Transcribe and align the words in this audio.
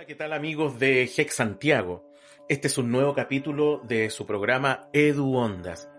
Hola, 0.00 0.06
¿qué 0.06 0.14
tal 0.14 0.32
amigos 0.32 0.78
de 0.78 1.02
Hex 1.02 1.34
Santiago? 1.34 2.10
Este 2.48 2.68
es 2.68 2.78
un 2.78 2.90
nuevo 2.90 3.12
capítulo 3.12 3.82
de 3.84 4.08
su 4.08 4.24
programa 4.24 4.88
Edu 4.94 5.36
Ondas. 5.36 5.90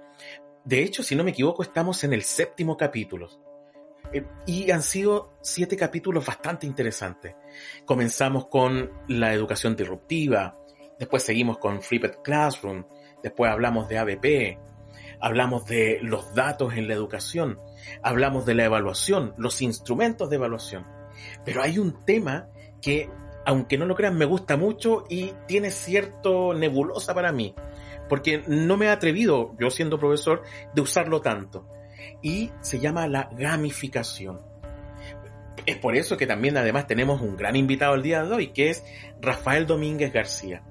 De 0.66 0.82
hecho, 0.82 1.04
si 1.04 1.16
no 1.16 1.24
me 1.24 1.30
equivoco, 1.30 1.62
estamos 1.62 2.04
en 2.04 2.14
el 2.14 2.24
séptimo 2.24 2.76
capítulo. 2.76 3.30
Eh, 4.12 4.26
y 4.48 4.72
han 4.72 4.82
sido 4.82 5.38
siete 5.44 5.78
capítulos 5.78 6.26
bastante 6.26 6.66
interesantes. 6.66 7.36
Comenzamos 7.86 8.48
con 8.48 8.90
la 9.08 9.36
educación 9.36 9.76
disruptiva, 9.76 10.58
después 10.98 11.22
seguimos 11.22 11.60
con 11.60 11.84
Flipped 11.84 12.24
Classroom, 12.24 12.86
después 13.22 13.52
hablamos 13.52 13.88
de 13.88 14.00
ABP, 14.00 14.60
hablamos 15.20 15.68
de 15.68 16.00
los 16.02 16.34
datos 16.34 16.74
en 16.74 16.88
la 16.88 16.96
educación, 16.96 17.60
hablamos 18.02 18.48
de 18.48 18.56
la 18.56 18.66
evaluación, 18.66 19.36
los 19.38 19.62
instrumentos 19.62 20.28
de 20.32 20.38
evaluación. 20.38 20.88
Pero 21.46 21.62
hay 21.62 21.78
un 21.78 22.04
tema 22.04 22.50
que 22.82 23.12
aunque 23.46 23.78
no 23.78 23.86
lo 23.86 23.96
crean, 23.96 24.18
me 24.18 24.26
gusta 24.26 24.58
mucho 24.58 25.06
y 25.10 25.34
tiene 25.48 25.72
cierto 25.72 26.54
nebulosa 26.54 27.14
para 27.14 27.32
mí, 27.32 27.56
porque 28.10 28.44
no 28.48 28.78
me 28.78 28.86
he 28.86 28.90
atrevido, 28.90 29.56
yo 29.60 29.70
siendo 29.70 30.00
profesor, 30.00 30.44
de 30.74 30.82
usarlo 30.82 31.22
tanto. 31.22 31.68
Y 32.22 32.52
se 32.62 32.80
llama 32.80 33.08
la 33.08 33.30
gamificación. 33.32 34.42
Es 35.66 35.78
por 35.78 35.96
eso 35.96 36.18
que 36.18 36.28
también 36.28 36.58
además 36.58 36.88
tenemos 36.88 37.22
un 37.22 37.38
gran 37.38 37.56
invitado 37.56 37.94
el 37.96 38.02
día 38.02 38.24
de 38.24 38.34
hoy, 38.34 38.48
que 38.48 38.70
es 38.70 38.84
Rafael 39.22 39.68
Domínguez 39.68 40.12
García. 40.12 40.64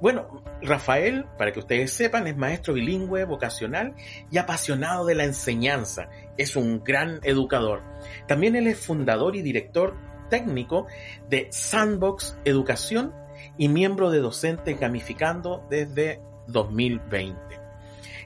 Bueno, 0.00 0.42
Rafael, 0.62 1.24
para 1.36 1.52
que 1.52 1.58
ustedes 1.58 1.92
sepan, 1.92 2.26
es 2.26 2.36
maestro 2.36 2.74
bilingüe, 2.74 3.24
vocacional 3.24 3.94
y 4.30 4.38
apasionado 4.38 5.04
de 5.04 5.16
la 5.16 5.24
enseñanza. 5.24 6.08
Es 6.36 6.56
un 6.56 6.82
gran 6.84 7.20
educador. 7.22 7.82
También 8.26 8.54
él 8.54 8.68
es 8.68 8.78
fundador 8.78 9.34
y 9.34 9.42
director 9.42 9.96
técnico 10.28 10.86
de 11.28 11.48
Sandbox 11.50 12.38
Educación 12.44 13.14
y 13.56 13.68
miembro 13.68 14.10
de 14.10 14.20
Docentes 14.20 14.78
Gamificando 14.78 15.66
desde 15.70 16.20
2020. 16.46 17.36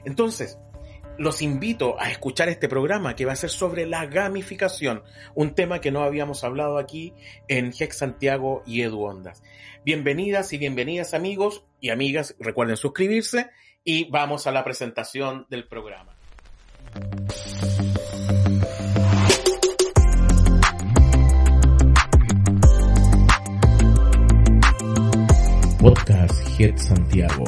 Entonces, 0.05 0.57
los 1.17 1.41
invito 1.41 1.99
a 1.99 2.09
escuchar 2.09 2.49
este 2.49 2.67
programa 2.67 3.15
que 3.15 3.25
va 3.25 3.33
a 3.33 3.37
ser 3.37 3.49
sobre 3.49 3.85
la 3.85 4.05
gamificación, 4.05 5.03
un 5.35 5.53
tema 5.53 5.79
que 5.79 5.91
no 5.91 6.03
habíamos 6.03 6.43
hablado 6.43 6.77
aquí 6.77 7.13
en 7.47 7.73
Hex 7.77 7.97
Santiago 7.97 8.63
y 8.65 8.81
Edu 8.81 9.03
Ondas. 9.03 9.43
Bienvenidas 9.85 10.53
y 10.53 10.57
bienvenidas 10.57 11.13
amigos 11.13 11.63
y 11.79 11.89
amigas, 11.89 12.35
recuerden 12.39 12.77
suscribirse 12.77 13.49
y 13.83 14.09
vamos 14.09 14.47
a 14.47 14.51
la 14.51 14.63
presentación 14.63 15.45
del 15.49 15.67
programa. 15.67 16.15
Podcast 25.83 26.47
Head 26.57 26.77
Santiago. 26.77 27.43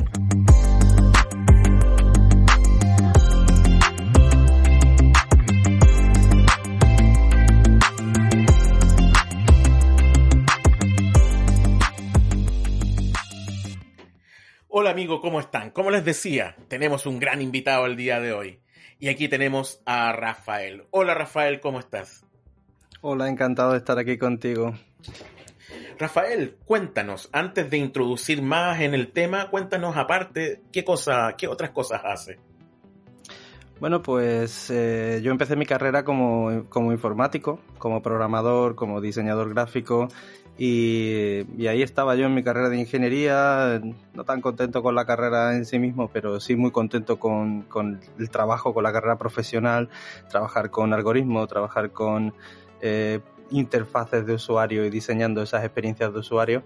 Hola 14.67 14.89
amigo, 14.89 15.21
¿cómo 15.21 15.39
están? 15.39 15.71
Como 15.71 15.89
les 15.91 16.03
decía, 16.03 16.57
tenemos 16.67 17.05
un 17.05 17.19
gran 17.19 17.41
invitado 17.41 17.85
el 17.85 17.95
día 17.95 18.19
de 18.19 18.33
hoy. 18.33 18.59
Y 18.99 19.07
aquí 19.07 19.29
tenemos 19.29 19.81
a 19.85 20.11
Rafael. 20.11 20.83
Hola 20.91 21.13
Rafael, 21.13 21.61
¿cómo 21.61 21.79
estás? 21.79 22.25
Hola, 22.99 23.29
encantado 23.29 23.71
de 23.71 23.77
estar 23.77 23.97
aquí 23.97 24.17
contigo. 24.17 24.73
Rafael, 25.97 26.57
cuéntanos, 26.65 27.29
antes 27.31 27.69
de 27.69 27.77
introducir 27.77 28.41
más 28.41 28.81
en 28.81 28.93
el 28.93 29.11
tema, 29.11 29.49
cuéntanos 29.49 29.95
aparte 29.97 30.61
qué 30.71 30.83
cosa, 30.83 31.35
qué 31.37 31.47
otras 31.47 31.71
cosas 31.71 32.01
hace. 32.03 32.39
Bueno, 33.79 34.01
pues 34.01 34.69
eh, 34.69 35.19
yo 35.21 35.31
empecé 35.31 35.57
mi 35.57 35.65
carrera 35.65 36.05
como, 36.05 36.65
como, 36.69 36.93
informático, 36.93 37.59
como 37.77 38.01
programador, 38.01 38.75
como 38.75 39.01
diseñador 39.01 39.53
gráfico 39.53 40.07
y, 40.57 41.67
ahí 41.67 41.81
estaba 41.81 42.15
yo 42.15 42.25
en 42.25 42.33
mi 42.33 42.43
carrera 42.43 42.69
de 42.69 42.77
ingeniería, 42.77 43.81
no 44.13 44.23
tan 44.23 44.39
contento 44.39 44.81
con 44.81 44.95
la 44.95 45.05
carrera 45.05 45.55
en 45.55 45.65
sí 45.65 45.79
mismo, 45.79 46.09
pero 46.11 46.39
sí 46.39 46.55
muy 46.55 46.71
contento 46.71 47.19
con, 47.19 47.63
con 47.63 47.99
el 48.17 48.29
trabajo, 48.29 48.73
con 48.73 48.83
la 48.83 48.93
carrera 48.93 49.17
profesional, 49.17 49.89
trabajar 50.29 50.69
con 50.71 50.93
algoritmos, 50.93 51.49
trabajar 51.49 51.91
con 51.91 52.33
eh, 52.81 53.19
interfaces 53.51 54.25
de 54.25 54.33
usuario 54.33 54.85
y 54.85 54.89
diseñando 54.89 55.41
esas 55.41 55.63
experiencias 55.63 56.13
de 56.13 56.19
usuario. 56.19 56.63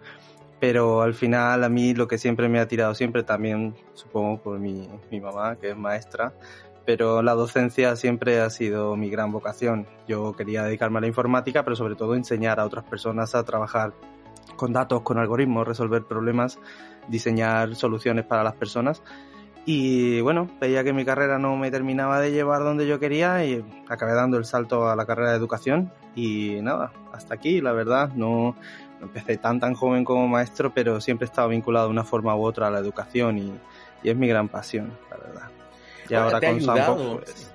Pero 0.59 1.01
al 1.01 1.13
final 1.13 1.63
a 1.63 1.69
mí 1.69 1.93
lo 1.93 2.07
que 2.07 2.17
siempre 2.17 2.49
me 2.49 2.59
ha 2.59 2.67
tirado 2.67 2.93
siempre 2.93 3.23
también, 3.23 3.75
supongo 3.93 4.41
por 4.41 4.59
mi, 4.59 4.89
mi 5.09 5.21
mamá, 5.21 5.55
que 5.55 5.69
es 5.69 5.77
maestra, 5.77 6.33
pero 6.85 7.21
la 7.21 7.33
docencia 7.33 7.95
siempre 7.95 8.41
ha 8.41 8.49
sido 8.49 8.95
mi 8.95 9.09
gran 9.09 9.31
vocación. 9.31 9.87
Yo 10.07 10.33
quería 10.33 10.63
dedicarme 10.63 10.97
a 10.97 11.01
la 11.01 11.07
informática, 11.07 11.63
pero 11.63 11.75
sobre 11.75 11.95
todo 11.95 12.15
enseñar 12.15 12.59
a 12.59 12.65
otras 12.65 12.83
personas 12.83 13.35
a 13.35 13.43
trabajar 13.43 13.93
con 14.55 14.73
datos, 14.73 15.01
con 15.01 15.17
algoritmos, 15.17 15.67
resolver 15.67 16.03
problemas, 16.03 16.59
diseñar 17.07 17.75
soluciones 17.75 18.25
para 18.25 18.43
las 18.43 18.55
personas. 18.55 19.01
Y 19.71 20.19
bueno, 20.21 20.49
veía 20.59 20.83
que 20.83 20.93
mi 20.93 21.05
carrera 21.05 21.37
no 21.37 21.55
me 21.55 21.69
terminaba 21.69 22.19
de 22.19 22.31
llevar 22.31 22.63
donde 22.63 22.87
yo 22.87 22.99
quería 22.99 23.45
y 23.45 23.63
acabé 23.87 24.15
dando 24.15 24.39
el 24.39 24.45
salto 24.45 24.89
a 24.89 24.95
la 24.95 25.05
carrera 25.05 25.29
de 25.29 25.37
educación 25.37 25.91
y 26.15 26.59
nada, 26.63 26.91
hasta 27.13 27.35
aquí, 27.35 27.61
la 27.61 27.71
verdad, 27.71 28.09
no, 28.15 28.55
empecé 28.99 29.37
tan 29.37 29.59
tan 29.59 29.75
joven 29.75 30.03
como 30.03 30.27
maestro, 30.27 30.73
pero 30.73 30.99
siempre 30.99 31.25
he 31.25 31.29
estado 31.29 31.49
vinculado 31.49 31.85
de 31.85 31.91
una 31.91 32.03
forma 32.03 32.35
u 32.35 32.45
otra 32.45 32.65
a 32.65 32.71
la 32.71 32.79
educación 32.79 33.37
y, 33.37 33.53
es 34.03 34.15
mi 34.17 34.27
gran 34.27 34.47
pasión, 34.47 34.91
la 35.11 35.17
verdad. 35.17 35.49
Y 36.09 36.15
ahora, 36.15 36.41
con 36.41 36.61
Sampo, 36.61 37.19
pues, 37.23 37.53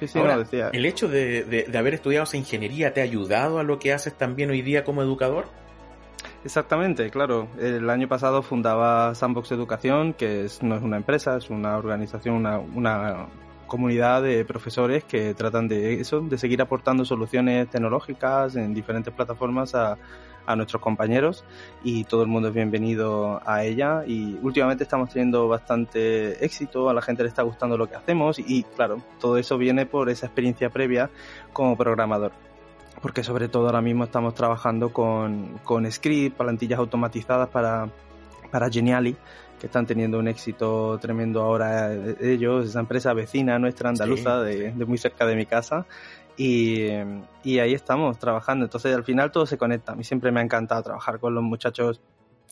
Sí, 0.00 0.08
sí, 0.08 0.18
no, 0.18 0.38
decía. 0.38 0.70
¿El 0.72 0.84
hecho 0.84 1.06
de, 1.06 1.44
de, 1.44 1.78
haber 1.78 1.94
estudiado 1.94 2.24
esa 2.24 2.36
ingeniería 2.36 2.92
te 2.92 3.02
ha 3.02 3.04
ayudado 3.04 3.60
a 3.60 3.62
lo 3.62 3.78
que 3.78 3.92
haces 3.92 4.14
también 4.14 4.50
hoy 4.50 4.62
día 4.62 4.82
como 4.82 5.00
educador? 5.00 5.46
Exactamente, 6.46 7.10
claro. 7.10 7.48
El 7.58 7.90
año 7.90 8.06
pasado 8.06 8.40
fundaba 8.40 9.12
Sandbox 9.16 9.50
Educación, 9.50 10.12
que 10.14 10.46
no 10.62 10.76
es 10.76 10.82
una 10.84 10.96
empresa, 10.96 11.36
es 11.36 11.50
una 11.50 11.76
organización, 11.76 12.36
una, 12.36 12.60
una 12.60 13.26
comunidad 13.66 14.22
de 14.22 14.44
profesores 14.44 15.02
que 15.02 15.34
tratan 15.34 15.66
de 15.66 16.00
eso, 16.00 16.20
de 16.20 16.38
seguir 16.38 16.62
aportando 16.62 17.04
soluciones 17.04 17.68
tecnológicas 17.68 18.54
en 18.54 18.74
diferentes 18.74 19.12
plataformas 19.12 19.74
a, 19.74 19.98
a 20.46 20.54
nuestros 20.54 20.80
compañeros 20.80 21.44
y 21.82 22.04
todo 22.04 22.22
el 22.22 22.28
mundo 22.28 22.50
es 22.50 22.54
bienvenido 22.54 23.40
a 23.44 23.64
ella 23.64 24.04
y 24.06 24.38
últimamente 24.40 24.84
estamos 24.84 25.10
teniendo 25.10 25.48
bastante 25.48 26.44
éxito, 26.44 26.88
a 26.88 26.94
la 26.94 27.02
gente 27.02 27.24
le 27.24 27.28
está 27.28 27.42
gustando 27.42 27.76
lo 27.76 27.88
que 27.88 27.96
hacemos 27.96 28.38
y 28.38 28.62
claro, 28.62 29.02
todo 29.18 29.36
eso 29.36 29.58
viene 29.58 29.84
por 29.84 30.10
esa 30.10 30.26
experiencia 30.26 30.70
previa 30.70 31.10
como 31.52 31.76
programador. 31.76 32.45
Porque 33.00 33.22
sobre 33.22 33.48
todo 33.48 33.66
ahora 33.66 33.82
mismo 33.82 34.04
estamos 34.04 34.34
trabajando 34.34 34.92
con, 34.92 35.58
con 35.64 35.90
script, 35.90 36.36
plantillas 36.36 36.78
automatizadas 36.78 37.48
para, 37.48 37.88
para 38.50 38.70
Geniali, 38.70 39.16
que 39.60 39.66
están 39.66 39.86
teniendo 39.86 40.18
un 40.18 40.28
éxito 40.28 40.98
tremendo 40.98 41.42
ahora 41.42 41.92
ellos, 42.20 42.68
esa 42.68 42.80
empresa 42.80 43.12
vecina 43.12 43.58
nuestra 43.58 43.90
andaluza 43.90 44.40
de, 44.40 44.72
muy 44.86 44.98
cerca 44.98 45.26
de 45.26 45.36
mi 45.36 45.46
casa. 45.46 45.86
Y, 46.38 46.88
y, 47.44 47.58
ahí 47.60 47.72
estamos 47.72 48.18
trabajando. 48.18 48.66
Entonces 48.66 48.94
al 48.94 49.04
final 49.04 49.32
todo 49.32 49.46
se 49.46 49.56
conecta. 49.56 49.92
A 49.92 49.94
mí 49.94 50.04
siempre 50.04 50.30
me 50.30 50.40
ha 50.40 50.42
encantado 50.42 50.82
trabajar 50.82 51.18
con 51.18 51.34
los 51.34 51.42
muchachos 51.42 52.02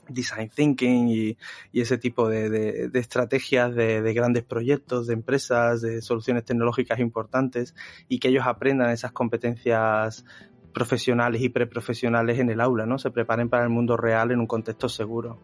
design 0.09 0.49
thinking 0.49 1.09
y, 1.09 1.37
ese 1.73 1.99
tipo 1.99 2.29
de, 2.29 2.51
de, 2.51 2.99
estrategias 2.99 3.75
de, 3.75 4.03
de, 4.03 4.15
grandes 4.15 4.45
proyectos, 4.45 5.07
de 5.07 5.15
empresas, 5.15 5.83
de 5.83 6.03
soluciones 6.03 6.45
tecnológicas 6.45 6.99
importantes 6.99 7.75
y 8.09 8.19
que 8.19 8.29
ellos 8.29 8.45
aprendan 8.47 8.91
esas 8.91 9.13
competencias 9.13 10.25
profesionales 10.73 11.41
y 11.41 11.49
preprofesionales 11.49 12.39
en 12.39 12.51
el 12.51 12.61
aula, 12.61 12.85
¿no? 12.85 12.99
Se 12.99 13.11
preparen 13.11 13.49
para 13.49 13.65
el 13.65 13.71
mundo 13.71 13.97
real 13.97 14.33
en 14.33 14.41
un 14.41 14.47
contexto 14.47 14.89
seguro, 14.89 15.39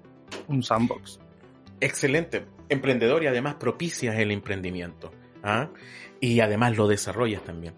un 0.49 0.63
sandbox. 0.63 1.21
Excelente, 1.81 2.45
emprendedor 2.69 3.23
y 3.23 3.27
además 3.29 3.55
propicias 3.55 4.17
el 4.19 4.31
emprendimiento. 4.33 5.11
¿ah? 5.43 5.71
Y 6.21 6.41
además 6.41 6.77
lo 6.77 6.87
desarrollas 6.89 7.43
también. 7.43 7.75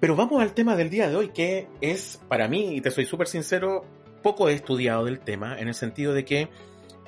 Pero 0.00 0.16
vamos 0.16 0.42
al 0.42 0.54
tema 0.54 0.74
del 0.76 0.90
día 0.90 1.08
de 1.08 1.16
hoy, 1.16 1.28
que 1.28 1.68
es 1.80 2.20
para 2.28 2.48
mí, 2.48 2.74
y 2.74 2.80
te 2.80 2.90
soy 2.90 3.04
súper 3.04 3.28
sincero, 3.28 3.84
poco 4.22 4.48
he 4.48 4.54
estudiado 4.54 5.04
del 5.04 5.20
tema, 5.20 5.58
en 5.58 5.68
el 5.68 5.74
sentido 5.74 6.14
de 6.14 6.24
que 6.24 6.48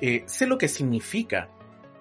eh, 0.01 0.23
sé 0.27 0.45
lo 0.45 0.57
que 0.57 0.67
significa, 0.67 1.49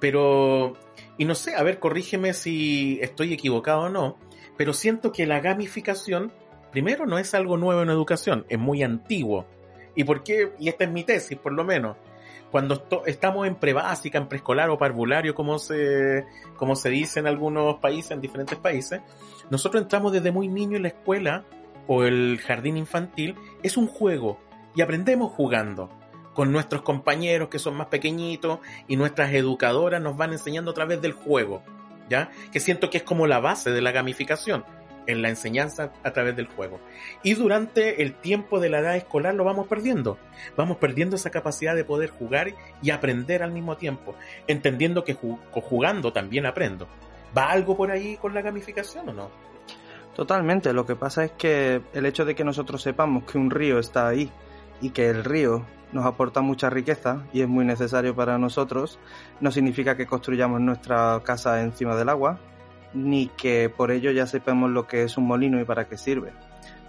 pero, 0.00 0.74
y 1.16 1.24
no 1.24 1.34
sé, 1.34 1.54
a 1.54 1.62
ver, 1.62 1.78
corrígeme 1.78 2.34
si 2.34 2.98
estoy 3.00 3.32
equivocado 3.32 3.82
o 3.82 3.88
no, 3.88 4.18
pero 4.56 4.72
siento 4.72 5.12
que 5.12 5.26
la 5.26 5.40
gamificación, 5.40 6.32
primero, 6.70 7.06
no 7.06 7.18
es 7.18 7.34
algo 7.34 7.56
nuevo 7.56 7.82
en 7.82 7.90
educación, 7.90 8.44
es 8.48 8.58
muy 8.58 8.82
antiguo. 8.82 9.46
¿Y 9.94 10.04
por 10.04 10.22
qué? 10.22 10.52
Y 10.58 10.68
esta 10.68 10.84
es 10.84 10.90
mi 10.90 11.04
tesis, 11.04 11.38
por 11.38 11.52
lo 11.52 11.64
menos. 11.64 11.96
Cuando 12.50 12.84
estamos 13.06 13.46
en 13.46 13.56
prebásica, 13.56 14.18
en 14.18 14.28
preescolar 14.28 14.70
o 14.70 14.78
parvulario, 14.78 15.34
como 15.34 15.58
se, 15.58 16.24
como 16.56 16.76
se 16.76 16.90
dice 16.90 17.20
en 17.20 17.26
algunos 17.26 17.76
países, 17.76 18.12
en 18.12 18.20
diferentes 18.20 18.58
países, 18.58 19.00
nosotros 19.50 19.82
entramos 19.82 20.12
desde 20.12 20.30
muy 20.30 20.48
niño 20.48 20.76
en 20.76 20.82
la 20.82 20.88
escuela 20.88 21.44
o 21.86 22.04
el 22.04 22.38
jardín 22.38 22.76
infantil, 22.76 23.34
es 23.62 23.76
un 23.76 23.86
juego 23.86 24.38
y 24.74 24.82
aprendemos 24.82 25.32
jugando 25.32 25.90
con 26.34 26.52
nuestros 26.52 26.82
compañeros 26.82 27.48
que 27.48 27.58
son 27.58 27.76
más 27.76 27.86
pequeñitos 27.86 28.58
y 28.88 28.96
nuestras 28.96 29.32
educadoras 29.32 30.02
nos 30.02 30.16
van 30.16 30.32
enseñando 30.32 30.72
a 30.72 30.74
través 30.74 31.00
del 31.00 31.12
juego, 31.12 31.62
¿ya? 32.08 32.30
Que 32.52 32.60
siento 32.60 32.90
que 32.90 32.98
es 32.98 33.04
como 33.04 33.26
la 33.26 33.40
base 33.40 33.70
de 33.70 33.80
la 33.80 33.92
gamificación, 33.92 34.64
en 35.06 35.22
la 35.22 35.28
enseñanza 35.28 35.92
a 36.02 36.10
través 36.12 36.34
del 36.34 36.46
juego. 36.46 36.80
Y 37.22 37.34
durante 37.34 38.02
el 38.02 38.14
tiempo 38.14 38.58
de 38.58 38.68
la 38.68 38.80
edad 38.80 38.96
escolar 38.96 39.34
lo 39.34 39.44
vamos 39.44 39.68
perdiendo. 39.68 40.18
Vamos 40.56 40.78
perdiendo 40.78 41.16
esa 41.16 41.30
capacidad 41.30 41.76
de 41.76 41.84
poder 41.84 42.10
jugar 42.10 42.52
y 42.82 42.90
aprender 42.90 43.42
al 43.42 43.52
mismo 43.52 43.76
tiempo, 43.76 44.14
entendiendo 44.46 45.04
que 45.04 45.14
jugando 45.14 46.12
también 46.12 46.46
aprendo. 46.46 46.88
¿Va 47.36 47.50
algo 47.50 47.76
por 47.76 47.90
ahí 47.90 48.16
con 48.16 48.34
la 48.34 48.42
gamificación 48.42 49.08
o 49.08 49.12
no? 49.12 49.30
Totalmente, 50.14 50.72
lo 50.72 50.86
que 50.86 50.94
pasa 50.94 51.24
es 51.24 51.32
que 51.32 51.82
el 51.92 52.06
hecho 52.06 52.24
de 52.24 52.36
que 52.36 52.44
nosotros 52.44 52.80
sepamos 52.80 53.24
que 53.24 53.36
un 53.36 53.50
río 53.50 53.80
está 53.80 54.08
ahí 54.08 54.30
y 54.84 54.90
que 54.90 55.08
el 55.08 55.24
río 55.24 55.64
nos 55.92 56.04
aporta 56.04 56.42
mucha 56.42 56.68
riqueza 56.68 57.24
y 57.32 57.40
es 57.40 57.48
muy 57.48 57.64
necesario 57.64 58.14
para 58.14 58.36
nosotros, 58.36 58.98
no 59.40 59.50
significa 59.50 59.96
que 59.96 60.06
construyamos 60.06 60.60
nuestra 60.60 61.22
casa 61.24 61.62
encima 61.62 61.96
del 61.96 62.10
agua, 62.10 62.38
ni 62.92 63.28
que 63.28 63.70
por 63.74 63.90
ello 63.90 64.10
ya 64.10 64.26
sepamos 64.26 64.70
lo 64.70 64.86
que 64.86 65.02
es 65.04 65.16
un 65.16 65.26
molino 65.26 65.58
y 65.58 65.64
para 65.64 65.88
qué 65.88 65.96
sirve. 65.96 66.34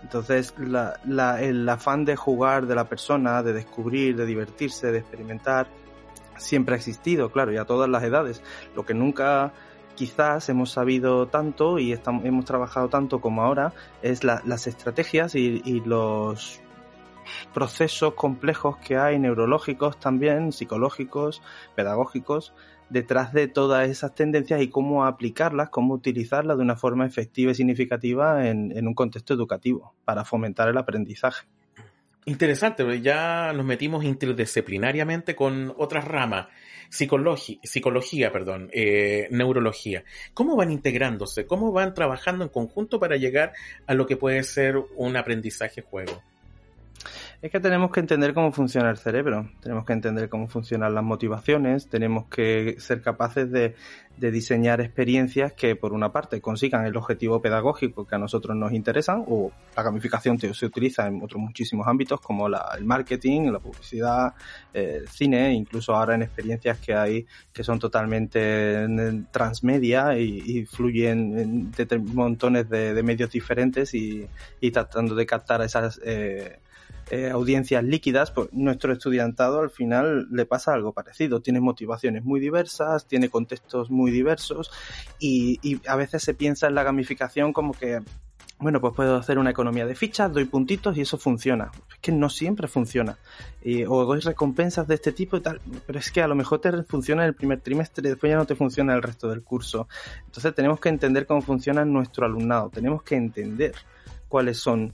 Entonces, 0.03 0.53
el 0.57 1.69
afán 1.69 2.03
de 2.03 2.17
jugar 2.17 2.67
de 2.67 2.75
la 2.75 2.89
persona, 2.89 3.41
de 3.43 3.53
descubrir, 3.53 4.17
de 4.17 4.25
divertirse, 4.25 4.91
de 4.91 4.99
experimentar, 4.99 5.67
siempre 6.35 6.75
ha 6.75 6.77
existido, 6.77 7.31
claro, 7.31 7.53
y 7.53 7.57
a 7.57 7.63
todas 7.63 7.89
las 7.89 8.03
edades. 8.03 8.43
Lo 8.75 8.85
que 8.85 8.93
nunca 8.93 9.53
quizás 9.95 10.49
hemos 10.49 10.71
sabido 10.71 11.27
tanto 11.27 11.79
y 11.79 11.97
hemos 12.23 12.43
trabajado 12.43 12.89
tanto 12.89 13.21
como 13.21 13.41
ahora 13.41 13.71
es 14.01 14.25
las 14.25 14.67
estrategias 14.67 15.33
y, 15.35 15.81
los 15.85 16.61
procesos 17.53 18.13
complejos 18.13 18.77
que 18.77 18.97
hay 18.97 19.19
neurológicos 19.19 19.99
también, 19.99 20.51
psicológicos, 20.51 21.41
pedagógicos, 21.75 22.53
detrás 22.89 23.33
de 23.33 23.47
todas 23.47 23.89
esas 23.89 24.13
tendencias 24.13 24.61
y 24.61 24.69
cómo 24.69 25.05
aplicarlas, 25.05 25.69
cómo 25.69 25.93
utilizarlas 25.93 26.57
de 26.57 26.63
una 26.63 26.75
forma 26.75 27.05
efectiva 27.05 27.51
y 27.51 27.55
significativa 27.55 28.47
en, 28.47 28.87
un 28.87 28.93
contexto 28.93 29.33
educativo 29.33 29.93
para 30.05 30.23
fomentar 30.23 30.69
el 30.69 30.77
aprendizaje. 30.77 31.47
Interesante, 32.25 33.01
ya 33.01 33.53
nos 33.53 33.65
metimos 33.65 34.03
interdisciplinariamente 34.03 35.35
con 35.35 35.73
otras 35.77 36.05
ramas 36.05 36.47
psicología, 36.89 38.31
perdón, 38.31 38.69
eh, 38.71 39.27
neurología. 39.31 40.03
¿Cómo 40.33 40.55
van 40.55 40.71
integrándose? 40.71 41.45
¿Cómo 41.45 41.71
van 41.71 41.93
trabajando 41.93 42.43
en 42.43 42.49
conjunto 42.49 42.99
para 42.99 43.17
llegar 43.17 43.53
a 43.87 43.93
lo 43.95 44.05
que 44.05 44.17
puede 44.17 44.43
ser 44.43 44.77
un 44.95 45.17
aprendizaje 45.17 45.81
juego? 45.81 46.21
Es 47.41 47.51
que 47.51 47.59
tenemos 47.59 47.91
que 47.91 47.99
entender 47.99 48.33
cómo 48.33 48.51
funciona 48.51 48.89
el 48.89 48.97
cerebro, 48.97 49.49
tenemos 49.61 49.85
que 49.85 49.93
entender 49.93 50.29
cómo 50.29 50.47
funcionan 50.47 50.95
las 50.95 51.03
motivaciones, 51.03 51.89
tenemos 51.89 52.25
que 52.25 52.75
ser 52.79 53.01
capaces 53.01 53.51
de, 53.51 53.75
diseñar 54.17 54.81
experiencias 54.81 55.53
que, 55.53 55.75
por 55.75 55.93
una 55.93 56.11
parte, 56.11 56.41
consigan 56.41 56.85
el 56.85 56.95
objetivo 56.95 57.41
pedagógico 57.41 58.05
que 58.05 58.15
a 58.15 58.17
nosotros 58.17 58.55
nos 58.55 58.71
interesa, 58.71 59.17
o 59.17 59.51
la 59.75 59.83
gamificación 59.83 60.39
se 60.39 60.65
utiliza 60.65 61.07
en 61.07 61.21
otros 61.21 61.41
muchísimos 61.41 61.87
ámbitos, 61.87 62.21
como 62.21 62.47
el 62.47 62.85
marketing, 62.85 63.51
la 63.51 63.59
publicidad, 63.59 64.33
el 64.73 65.07
cine, 65.07 65.53
incluso 65.53 65.95
ahora 65.95 66.15
en 66.15 66.23
experiencias 66.23 66.79
que 66.79 66.93
hay 66.93 67.25
que 67.53 67.63
son 67.63 67.79
totalmente 67.79 68.87
transmedia 69.31 70.17
y, 70.17 70.65
fluyen 70.65 71.71
en 71.77 72.05
montones 72.13 72.69
de, 72.69 73.03
medios 73.03 73.31
diferentes 73.31 73.93
y, 73.93 74.27
tratando 74.71 75.15
de 75.15 75.25
captar 75.25 75.61
esas. 75.61 75.99
Eh, 76.03 76.59
eh, 77.11 77.29
audiencias 77.29 77.83
líquidas, 77.83 78.31
pues 78.31 78.51
nuestro 78.51 78.91
estudiantado 78.91 79.59
al 79.59 79.69
final 79.69 80.27
le 80.31 80.47
pasa 80.47 80.73
algo 80.73 80.91
parecido. 80.91 81.39
Tiene 81.39 81.59
motivaciones 81.59 82.23
muy 82.23 82.39
diversas, 82.39 83.07
tiene 83.07 83.29
contextos 83.29 83.91
muy 83.91 84.04
diversos 84.11 84.71
y, 85.19 85.79
a 85.87 85.95
veces 85.95 86.23
se 86.23 86.33
piensa 86.33 86.67
en 86.67 86.75
la 86.75 86.83
gamificación 86.83 87.53
como 87.53 87.73
que 87.73 88.01
bueno, 88.57 88.79
pues 88.79 88.93
puedo 88.95 89.17
hacer 89.17 89.37
una 89.37 89.49
economía 89.49 89.85
de 89.85 89.95
fichas, 89.95 90.31
doy 90.31 90.45
puntitos 90.45 90.95
y 90.97 91.01
eso 91.01 91.17
funciona. 91.17 91.71
Es 91.89 91.99
que 91.99 92.13
no 92.13 92.29
siempre 92.29 92.69
funciona. 92.69 93.17
o 93.89 94.05
doy 94.05 94.21
recompensas 94.21 94.87
de 94.87 94.95
este 94.95 95.11
tipo 95.11 95.35
y 95.35 95.41
tal, 95.41 95.59
pero 95.85 95.99
es 95.99 96.09
que 96.09 96.21
a 96.21 96.27
lo 96.27 96.35
mejor 96.35 96.61
te 96.61 96.71
funciona 96.83 97.23
en 97.23 97.27
el 97.27 97.35
primer 97.35 97.59
trimestre 97.59 98.07
y 98.07 98.11
después 98.11 98.29
ya 98.29 98.37
no 98.37 98.45
te 98.45 98.55
funciona 98.55 98.95
el 98.95 99.01
resto 99.01 99.27
del 99.27 99.43
curso. 99.43 99.89
Entonces 100.25 100.55
tenemos 100.55 100.79
que 100.79 100.87
entender 100.87 101.27
cómo 101.27 101.41
funciona 101.41 101.83
nuestro 101.83 102.25
alumnado, 102.25 102.69
tenemos 102.69 103.03
que 103.03 103.15
entender 103.15 103.73
cuáles 104.29 104.57
son 104.57 104.93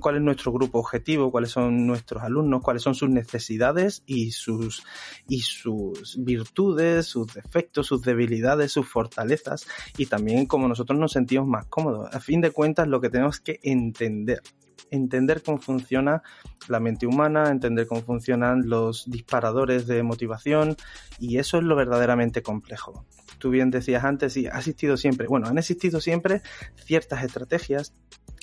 cuál 0.00 0.16
es 0.16 0.22
nuestro 0.22 0.52
grupo 0.52 0.78
objetivo, 0.78 1.30
cuáles 1.30 1.50
son 1.50 1.86
nuestros 1.86 2.22
alumnos, 2.22 2.62
cuáles 2.62 2.82
son 2.82 2.94
sus 2.94 3.10
necesidades 3.10 4.02
y 4.06 4.32
sus, 4.32 4.84
y 5.28 5.40
sus 5.40 6.16
virtudes, 6.22 7.06
sus 7.06 7.32
defectos, 7.32 7.86
sus 7.86 8.02
debilidades, 8.02 8.72
sus 8.72 8.88
fortalezas 8.88 9.66
y 9.96 10.06
también 10.06 10.46
cómo 10.46 10.68
nosotros 10.68 10.98
nos 10.98 11.12
sentimos 11.12 11.46
más 11.46 11.66
cómodos. 11.66 12.14
A 12.14 12.20
fin 12.20 12.40
de 12.40 12.50
cuentas, 12.50 12.88
lo 12.88 13.00
que 13.00 13.10
tenemos 13.10 13.40
que 13.40 13.58
entender 13.62 14.42
entender 14.90 15.42
cómo 15.42 15.58
funciona 15.58 16.22
la 16.68 16.80
mente 16.80 17.06
humana, 17.06 17.50
entender 17.50 17.86
cómo 17.86 18.02
funcionan 18.02 18.68
los 18.68 19.08
disparadores 19.08 19.86
de 19.86 20.02
motivación 20.02 20.76
y 21.18 21.38
eso 21.38 21.58
es 21.58 21.64
lo 21.64 21.76
verdaderamente 21.76 22.42
complejo. 22.42 23.04
Tú 23.38 23.50
bien 23.50 23.70
decías 23.70 24.04
antes, 24.04 24.36
y 24.36 24.46
ha 24.46 24.58
existido 24.58 24.96
siempre, 24.96 25.26
bueno, 25.26 25.48
han 25.48 25.58
existido 25.58 26.00
siempre 26.00 26.42
ciertas 26.74 27.24
estrategias 27.24 27.94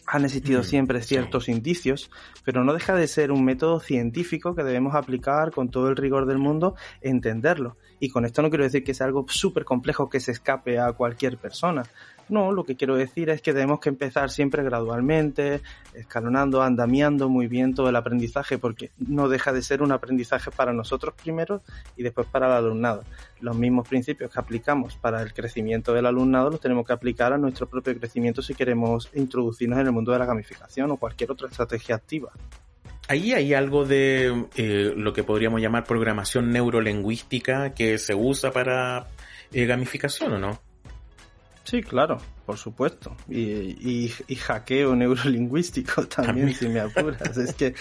han 0.07 0.23
existido 0.23 0.63
siempre 0.63 1.01
ciertos 1.01 1.49
indicios, 1.49 2.09
pero 2.45 2.63
no 2.63 2.73
deja 2.73 2.95
de 2.95 3.07
ser 3.07 3.31
un 3.31 3.43
método 3.43 3.81
científico 3.81 4.55
que 4.55 4.63
debemos 4.63 4.95
aplicar 4.95 5.51
con 5.51 5.69
todo 5.69 5.89
el 5.89 5.97
rigor 5.97 6.25
del 6.25 6.37
mundo, 6.37 6.75
entenderlo. 7.01 7.77
Y 7.99 8.09
con 8.09 8.23
esto 8.23 8.41
no 8.41 8.49
quiero 8.49 8.63
decir 8.63 8.85
que 8.85 8.93
sea 8.93 9.05
algo 9.05 9.25
súper 9.27 9.65
complejo 9.65 10.09
que 10.09 10.21
se 10.21 10.31
escape 10.31 10.79
a 10.79 10.93
cualquier 10.93 11.37
persona. 11.37 11.83
No, 12.29 12.51
lo 12.51 12.63
que 12.65 12.75
quiero 12.75 12.95
decir 12.95 13.29
es 13.29 13.41
que 13.41 13.53
tenemos 13.53 13.79
que 13.79 13.89
empezar 13.89 14.29
siempre 14.29 14.63
gradualmente, 14.63 15.61
escalonando, 15.93 16.61
andamiando 16.61 17.29
muy 17.29 17.47
bien 17.47 17.73
todo 17.73 17.89
el 17.89 17.95
aprendizaje, 17.95 18.57
porque 18.57 18.91
no 18.97 19.29
deja 19.29 19.53
de 19.53 19.61
ser 19.61 19.81
un 19.81 19.91
aprendizaje 19.91 20.51
para 20.51 20.73
nosotros 20.73 21.13
primero 21.21 21.61
y 21.95 22.03
después 22.03 22.27
para 22.27 22.47
el 22.47 22.53
alumnado. 22.53 23.03
Los 23.39 23.55
mismos 23.55 23.87
principios 23.87 24.31
que 24.31 24.39
aplicamos 24.39 24.97
para 24.97 25.21
el 25.21 25.33
crecimiento 25.33 25.93
del 25.93 26.05
alumnado 26.05 26.49
los 26.49 26.59
tenemos 26.59 26.85
que 26.85 26.93
aplicar 26.93 27.31
a 27.31 27.37
nuestro 27.37 27.67
propio 27.67 27.97
crecimiento 27.97 28.41
si 28.41 28.53
queremos 28.53 29.09
introducirnos 29.13 29.79
en 29.79 29.87
el 29.87 29.91
mundo 29.93 30.11
de 30.11 30.19
la 30.19 30.25
gamificación 30.25 30.91
o 30.91 30.97
cualquier 30.97 31.31
otra 31.31 31.47
estrategia 31.47 31.95
activa. 31.95 32.31
Ahí 33.09 33.31
hay 33.31 33.53
algo 33.53 33.85
de 33.85 34.47
eh, 34.57 34.93
lo 34.95 35.13
que 35.13 35.23
podríamos 35.23 35.61
llamar 35.61 35.85
programación 35.85 36.51
neurolingüística 36.51 37.73
que 37.73 37.97
se 37.97 38.13
usa 38.13 38.51
para 38.51 39.07
eh, 39.53 39.65
gamificación, 39.65 40.33
¿o 40.33 40.39
no? 40.39 40.66
Sí, 41.67 41.83
claro, 41.83 42.17
por 42.45 42.57
supuesto. 42.57 43.13
Y, 43.27 44.09
y, 44.25 44.35
hackeo 44.35 44.95
neurolingüístico 44.95 46.07
también, 46.15 46.53
si 46.53 46.69
me 46.69 46.79
apuras. 46.79 47.35
es 47.35 47.53
que 47.55 47.75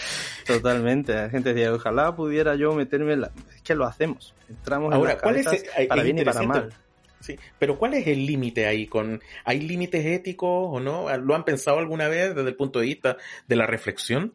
totalmente. 0.44 1.14
La 1.14 1.30
gente 1.30 1.54
decía, 1.54 1.72
ojalá 1.72 2.16
pudiera 2.16 2.56
yo 2.56 2.72
meterme 2.72 3.12
en 3.12 3.20
la... 3.20 3.32
Es 3.54 3.62
que 3.62 3.76
lo 3.76 3.86
hacemos. 3.86 4.34
Entramos 4.48 4.92
en 4.92 5.04
la 5.04 5.18
¿cuál 5.18 5.36
es, 5.36 5.64
para 5.88 6.02
bien 6.02 6.18
y 6.18 6.24
para 6.24 6.42
mal. 6.42 6.74
Sí, 7.20 7.38
pero 7.60 7.78
¿cuál 7.78 7.94
es 7.94 8.08
el 8.08 8.26
límite 8.26 8.66
ahí? 8.66 8.88
Con, 8.88 9.20
¿Hay 9.44 9.60
límites 9.60 10.04
éticos 10.04 10.68
o 10.72 10.80
no? 10.80 11.16
¿Lo 11.18 11.36
han 11.36 11.44
pensado 11.44 11.78
alguna 11.78 12.08
vez 12.08 12.34
desde 12.34 12.48
el 12.48 12.56
punto 12.56 12.80
de 12.80 12.86
vista 12.86 13.16
de 13.46 13.54
la 13.54 13.66
reflexión? 13.66 14.34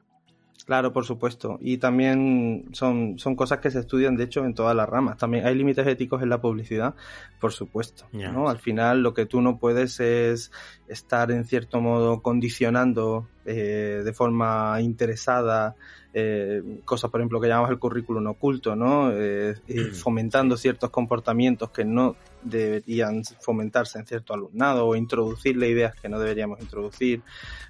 Claro, 0.71 0.93
por 0.93 1.03
supuesto. 1.03 1.57
Y 1.59 1.79
también 1.79 2.69
son, 2.71 3.19
son 3.19 3.35
cosas 3.35 3.59
que 3.59 3.69
se 3.69 3.79
estudian, 3.79 4.15
de 4.15 4.23
hecho, 4.23 4.45
en 4.45 4.53
todas 4.53 4.73
las 4.73 4.87
ramas. 4.87 5.17
También 5.17 5.45
hay 5.45 5.53
límites 5.53 5.85
éticos 5.85 6.23
en 6.23 6.29
la 6.29 6.39
publicidad, 6.39 6.95
por 7.41 7.51
supuesto. 7.51 8.05
¿no? 8.13 8.47
Al 8.47 8.57
final, 8.57 9.03
lo 9.03 9.13
que 9.13 9.25
tú 9.25 9.41
no 9.41 9.57
puedes 9.57 9.99
es 9.99 10.49
estar, 10.87 11.29
en 11.29 11.43
cierto 11.43 11.81
modo, 11.81 12.21
condicionando 12.21 13.27
eh, 13.45 14.01
de 14.05 14.13
forma 14.13 14.79
interesada 14.79 15.75
eh, 16.13 16.63
cosas, 16.85 17.11
por 17.11 17.19
ejemplo, 17.19 17.41
que 17.41 17.49
llamamos 17.49 17.71
el 17.71 17.79
currículum 17.79 18.27
oculto, 18.27 18.73
¿no? 18.73 19.11
Eh, 19.13 19.55
fomentando 19.91 20.55
ciertos 20.55 20.89
comportamientos 20.89 21.71
que 21.71 21.83
no 21.83 22.15
deberían 22.43 23.23
fomentarse 23.39 23.99
en 23.99 24.05
cierto 24.05 24.33
alumnado 24.33 24.87
o 24.87 24.95
introducirle 24.95 25.69
ideas 25.69 25.95
que 25.95 26.09
no 26.09 26.19
deberíamos 26.19 26.59
introducir 26.59 27.21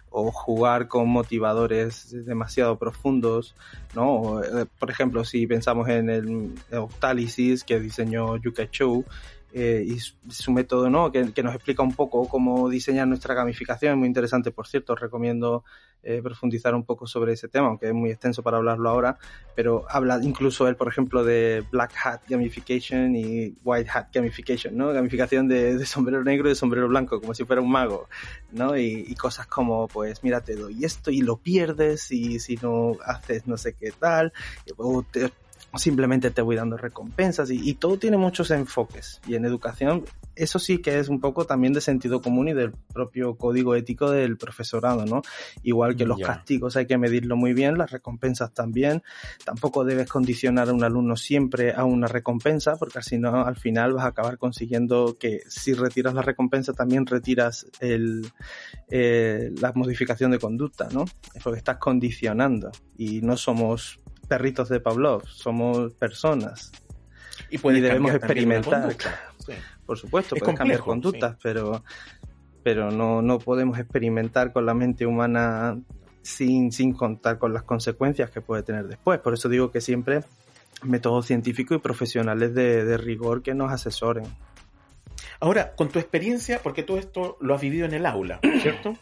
o 0.10 0.32
jugar 0.32 0.88
con 0.88 1.08
motivadores 1.08 2.26
demasiado 2.26 2.78
profundos, 2.78 3.56
¿no? 3.96 4.44
Eh, 4.44 4.66
por 4.78 4.92
ejemplo, 4.92 5.24
si 5.24 5.48
pensamos 5.48 5.88
en 5.88 6.10
el 6.10 6.54
Octalysis 6.72 7.64
que 7.64 7.80
diseñó 7.80 8.36
Yuka 8.36 8.70
Chou, 8.70 9.06
eh, 9.54 9.84
y 9.86 10.00
su, 10.00 10.52
método, 10.52 10.90
¿no? 10.90 11.12
Que, 11.12 11.26
nos 11.44 11.56
explica 11.56 11.84
un 11.84 11.94
poco 11.94 12.28
cómo 12.30 12.70
diseñar 12.70 13.08
nuestra 13.08 13.34
gamificación. 13.36 14.00
Muy 14.00 14.08
interesante, 14.08 14.52
por 14.52 14.68
cierto. 14.68 14.96
recomiendo 14.96 15.66
eh, 16.04 16.22
profundizar 16.24 16.74
un 16.74 16.84
poco 16.84 17.06
sobre 17.06 17.34
ese 17.34 17.48
tema, 17.48 17.68
aunque 17.68 17.88
es 17.88 17.94
muy 17.94 18.10
extenso 18.10 18.42
para 18.42 18.58
hablarlo 18.58 18.90
ahora. 18.90 19.18
Pero 19.56 19.86
habla 19.90 20.20
incluso 20.24 20.68
él, 20.68 20.76
por 20.76 20.88
ejemplo, 20.88 21.24
de 21.24 21.64
Black 21.72 21.94
Hat 22.04 22.22
Gamification 22.28 23.16
y 23.16 23.56
White 23.64 23.90
Hat 23.94 24.08
Gamification, 24.14 24.76
¿no? 24.76 24.92
Gamificación 24.94 25.48
de, 25.48 25.86
sombrero 25.86 26.24
negro 26.24 26.48
y 26.48 26.52
de 26.52 26.56
sombrero 26.56 26.88
blanco, 26.88 27.20
como 27.20 27.34
si 27.34 27.44
fuera 27.46 27.62
un 27.62 27.72
mago, 27.72 28.08
¿no? 28.52 28.78
Y, 28.78 29.14
cosas 29.16 29.46
como, 29.46 29.88
pues, 29.88 30.24
mira, 30.24 30.42
te 30.42 30.56
doy 30.56 30.84
esto 30.84 31.12
y 31.12 31.22
lo 31.22 31.38
pierdes 31.38 32.12
y 32.12 32.40
si 32.40 32.56
no 32.56 32.94
haces 33.06 33.46
no 33.46 33.56
sé 33.58 33.74
qué 33.74 33.92
tal, 33.92 34.34
o 34.78 35.04
te, 35.04 35.30
simplemente 35.76 36.32
te 36.32 36.42
voy 36.42 36.56
dando 36.56 36.78
recompensas 36.78 37.50
y, 37.50 37.74
todo 37.76 37.98
tiene 37.98 38.18
muchos 38.18 38.52
enfoques. 38.52 39.22
Y 39.26 39.36
en 39.36 39.46
educación, 39.46 40.04
eso 40.36 40.60
sí 40.60 40.80
que 40.80 41.00
es 41.00 41.08
un 41.08 41.20
poco 41.20 41.46
también 41.46 41.74
de 41.74 41.82
sentido 41.82 42.22
común 42.22 42.50
y 42.50 42.54
del 42.54 42.74
propio 42.94 43.36
código 43.36 43.76
ético 43.76 44.12
del 44.12 44.38
profesorado, 44.38 45.06
¿no? 45.06 45.22
Igual 45.64 45.96
que 45.96 46.06
los 46.06 46.20
castigos 46.20 46.76
hay 46.76 46.86
que 46.86 46.98
medirlo 46.98 47.38
muy 47.38 47.54
bien, 47.54 47.78
las 47.78 47.92
recompensas 47.92 48.54
también. 48.54 49.02
Tampoco 49.46 49.86
debes 49.86 50.10
condicionar 50.10 50.70
a 50.70 50.74
un 50.74 50.84
alumno 50.84 51.16
siempre 51.16 51.74
a 51.74 51.86
una 51.86 52.08
recompensa, 52.08 52.76
porque 52.76 53.02
si 53.02 53.18
no, 53.18 53.46
al 53.46 53.56
final 53.56 53.94
vas 53.94 54.06
a 54.06 54.10
acabar 54.10 54.38
consiguiendo 54.38 55.18
que 55.18 55.42
si 55.48 55.74
retiras 55.74 56.14
la 56.14 56.22
recompensa 56.22 56.74
también 56.74 57.06
retiras 57.06 57.66
el, 57.80 58.30
eh, 58.90 59.52
la 59.60 59.72
modificación 59.74 60.32
de 60.32 60.40
conducta, 60.40 60.90
¿no? 60.92 61.06
Porque 61.44 61.60
estás 61.60 61.78
condicionando 61.78 62.72
y 62.98 63.22
no 63.22 63.38
somos 63.38 64.02
perritos 64.32 64.70
de 64.70 64.80
Pavlov, 64.80 65.28
somos 65.28 65.92
personas. 65.96 66.72
Y, 67.50 67.58
debemos 67.58 68.14
experimentar. 68.14 68.96
Por 69.86 69.98
supuesto, 69.98 70.38
puedes 70.38 70.58
cambiar 70.58 70.80
conductas, 70.80 71.36
pero, 71.44 71.84
pero 72.64 72.92
no, 72.92 73.22
no 73.22 73.40
podemos 73.40 73.78
experimentar 73.78 74.54
con 74.54 74.66
la 74.66 74.74
mente 74.74 75.06
humana 75.06 75.78
sin, 76.22 76.72
sin 76.72 76.94
contar 76.94 77.40
con 77.40 77.54
las 77.54 77.64
consecuencias 77.64 78.30
que 78.30 78.40
puede 78.40 78.64
tener 78.64 78.88
después. 78.88 79.20
Por 79.20 79.34
eso 79.34 79.50
digo 79.50 79.70
que 79.70 79.82
siempre 79.82 80.24
métodos 80.82 81.26
científicos 81.26 81.76
y 81.76 81.82
profesionales 81.82 82.56
de, 82.56 82.86
de 82.86 82.96
rigor 82.96 83.42
que 83.42 83.54
nos 83.54 83.70
asesoren. 83.70 84.24
Ahora, 85.42 85.76
con 85.76 85.90
tu 85.90 86.00
experiencia, 86.00 86.62
porque 86.64 86.84
todo 86.84 86.98
esto 86.98 87.38
lo 87.42 87.54
has 87.54 87.60
vivido 87.60 87.86
en 87.86 87.94
el 87.94 88.06
aula, 88.06 88.40
¿cierto? 88.62 88.96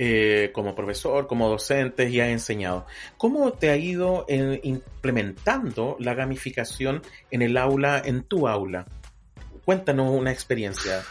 Eh, 0.00 0.50
como 0.52 0.76
profesor, 0.76 1.26
como 1.26 1.48
docente 1.48 2.08
y 2.08 2.20
has 2.20 2.28
enseñado. 2.28 2.86
¿Cómo 3.16 3.52
te 3.54 3.70
ha 3.70 3.76
ido 3.76 4.26
eh, 4.28 4.60
implementando 4.62 5.96
la 5.98 6.14
gamificación 6.14 7.02
en 7.32 7.42
el 7.42 7.56
aula, 7.56 8.00
en 8.04 8.22
tu 8.22 8.46
aula? 8.46 8.86
Cuéntanos 9.64 10.16
una 10.16 10.30
experiencia. 10.30 11.02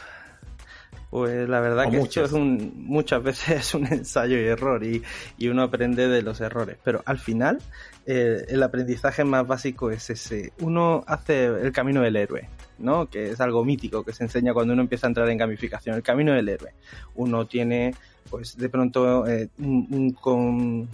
Pues 1.10 1.48
la 1.48 1.60
verdad 1.60 1.90
que 1.90 1.98
es 2.00 2.32
un, 2.32 2.74
muchas 2.76 3.24
veces 3.24 3.50
es 3.60 3.74
un 3.74 3.88
ensayo 3.88 4.38
y 4.38 4.46
error 4.46 4.84
y, 4.84 5.04
uno 5.50 5.64
aprende 5.64 6.08
de 6.08 6.22
los 6.22 6.40
errores. 6.40 6.78
Pero 6.82 7.02
al 7.06 7.20
final 7.20 7.60
eh, 8.06 8.46
el 8.48 8.64
aprendizaje 8.64 9.26
más 9.26 9.46
básico 9.46 9.92
es 9.92 10.10
ese. 10.10 10.54
Uno 10.62 11.04
hace 11.08 11.46
el 11.46 11.74
camino 11.74 12.02
del 12.02 12.16
héroe, 12.16 12.50
¿no? 12.78 13.10
Que 13.10 13.32
es 13.32 13.42
algo 13.42 13.66
mítico 13.66 14.04
que 14.06 14.14
se 14.14 14.24
enseña 14.24 14.54
cuando 14.54 14.74
uno 14.74 14.82
empieza 14.82 15.08
a 15.08 15.10
entrar 15.10 15.30
en 15.30 15.38
gamificación. 15.38 15.96
El 15.96 16.04
camino 16.04 16.34
del 16.34 16.48
héroe. 16.50 16.74
Uno 17.16 17.48
tiene 17.48 17.94
pues 18.30 18.58
de 18.58 18.70
pronto 18.70 19.28
eh, 19.28 19.50
un, 19.60 20.14
¿cómo 20.14 20.88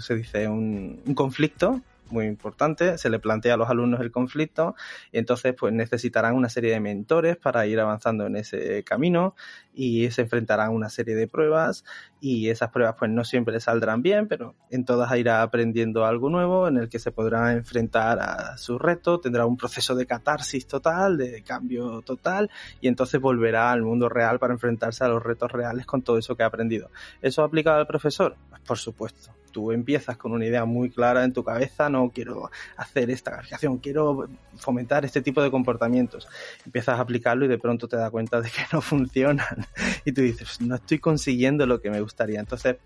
se 0.00 0.16
dice? 0.16 0.48
Un, 0.48 1.00
un 1.06 1.14
conflicto 1.14 1.80
muy 2.14 2.26
importante, 2.26 2.96
se 2.96 3.10
le 3.10 3.18
plantea 3.18 3.54
a 3.54 3.56
los 3.56 3.68
alumnos 3.68 4.00
el 4.00 4.10
conflicto 4.10 4.74
y 5.12 5.18
entonces 5.18 5.54
pues 5.58 5.72
necesitarán 5.72 6.34
una 6.34 6.48
serie 6.48 6.72
de 6.72 6.80
mentores 6.80 7.36
para 7.36 7.66
ir 7.66 7.80
avanzando 7.80 8.26
en 8.26 8.36
ese 8.36 8.82
camino 8.84 9.34
y 9.74 10.10
se 10.12 10.22
enfrentarán 10.22 10.68
a 10.68 10.70
una 10.70 10.88
serie 10.88 11.16
de 11.16 11.26
pruebas 11.26 11.84
y 12.20 12.48
esas 12.48 12.70
pruebas 12.70 12.94
pues 12.98 13.10
no 13.10 13.24
siempre 13.24 13.58
saldrán 13.60 14.00
bien, 14.00 14.28
pero 14.28 14.54
en 14.70 14.84
todas 14.84 15.14
irá 15.18 15.42
aprendiendo 15.42 16.06
algo 16.06 16.30
nuevo 16.30 16.68
en 16.68 16.78
el 16.78 16.88
que 16.88 17.00
se 17.00 17.10
podrá 17.10 17.52
enfrentar 17.52 18.20
a 18.20 18.56
su 18.56 18.78
reto, 18.78 19.18
tendrá 19.18 19.44
un 19.44 19.56
proceso 19.56 19.94
de 19.96 20.06
catarsis 20.06 20.66
total, 20.66 21.18
de 21.18 21.42
cambio 21.42 22.00
total 22.02 22.48
y 22.80 22.88
entonces 22.88 23.20
volverá 23.20 23.72
al 23.72 23.82
mundo 23.82 24.08
real 24.08 24.38
para 24.38 24.54
enfrentarse 24.54 25.04
a 25.04 25.08
los 25.08 25.22
retos 25.22 25.50
reales 25.50 25.84
con 25.84 26.02
todo 26.02 26.16
eso 26.16 26.36
que 26.36 26.44
ha 26.44 26.46
aprendido. 26.46 26.90
¿Eso 27.20 27.42
aplica 27.42 27.76
al 27.76 27.86
profesor? 27.86 28.36
Pues 28.48 28.62
por 28.62 28.78
supuesto 28.78 29.32
tú 29.54 29.70
empiezas 29.70 30.16
con 30.16 30.32
una 30.32 30.44
idea 30.44 30.64
muy 30.64 30.90
clara 30.90 31.22
en 31.22 31.32
tu 31.32 31.44
cabeza, 31.44 31.88
no 31.88 32.03
quiero 32.10 32.50
hacer 32.76 33.10
esta 33.10 33.32
gamificación, 33.32 33.78
quiero 33.78 34.28
fomentar 34.56 35.04
este 35.04 35.22
tipo 35.22 35.42
de 35.42 35.50
comportamientos. 35.50 36.28
Empiezas 36.64 36.98
a 36.98 37.02
aplicarlo 37.02 37.44
y 37.44 37.48
de 37.48 37.58
pronto 37.58 37.88
te 37.88 37.96
das 37.96 38.10
cuenta 38.10 38.40
de 38.40 38.50
que 38.50 38.62
no 38.72 38.80
funcionan. 38.82 39.66
Y 40.04 40.12
tú 40.12 40.22
dices, 40.22 40.60
no 40.60 40.74
estoy 40.74 40.98
consiguiendo 40.98 41.66
lo 41.66 41.80
que 41.80 41.90
me 41.90 42.00
gustaría. 42.00 42.40
Entonces, 42.40 42.76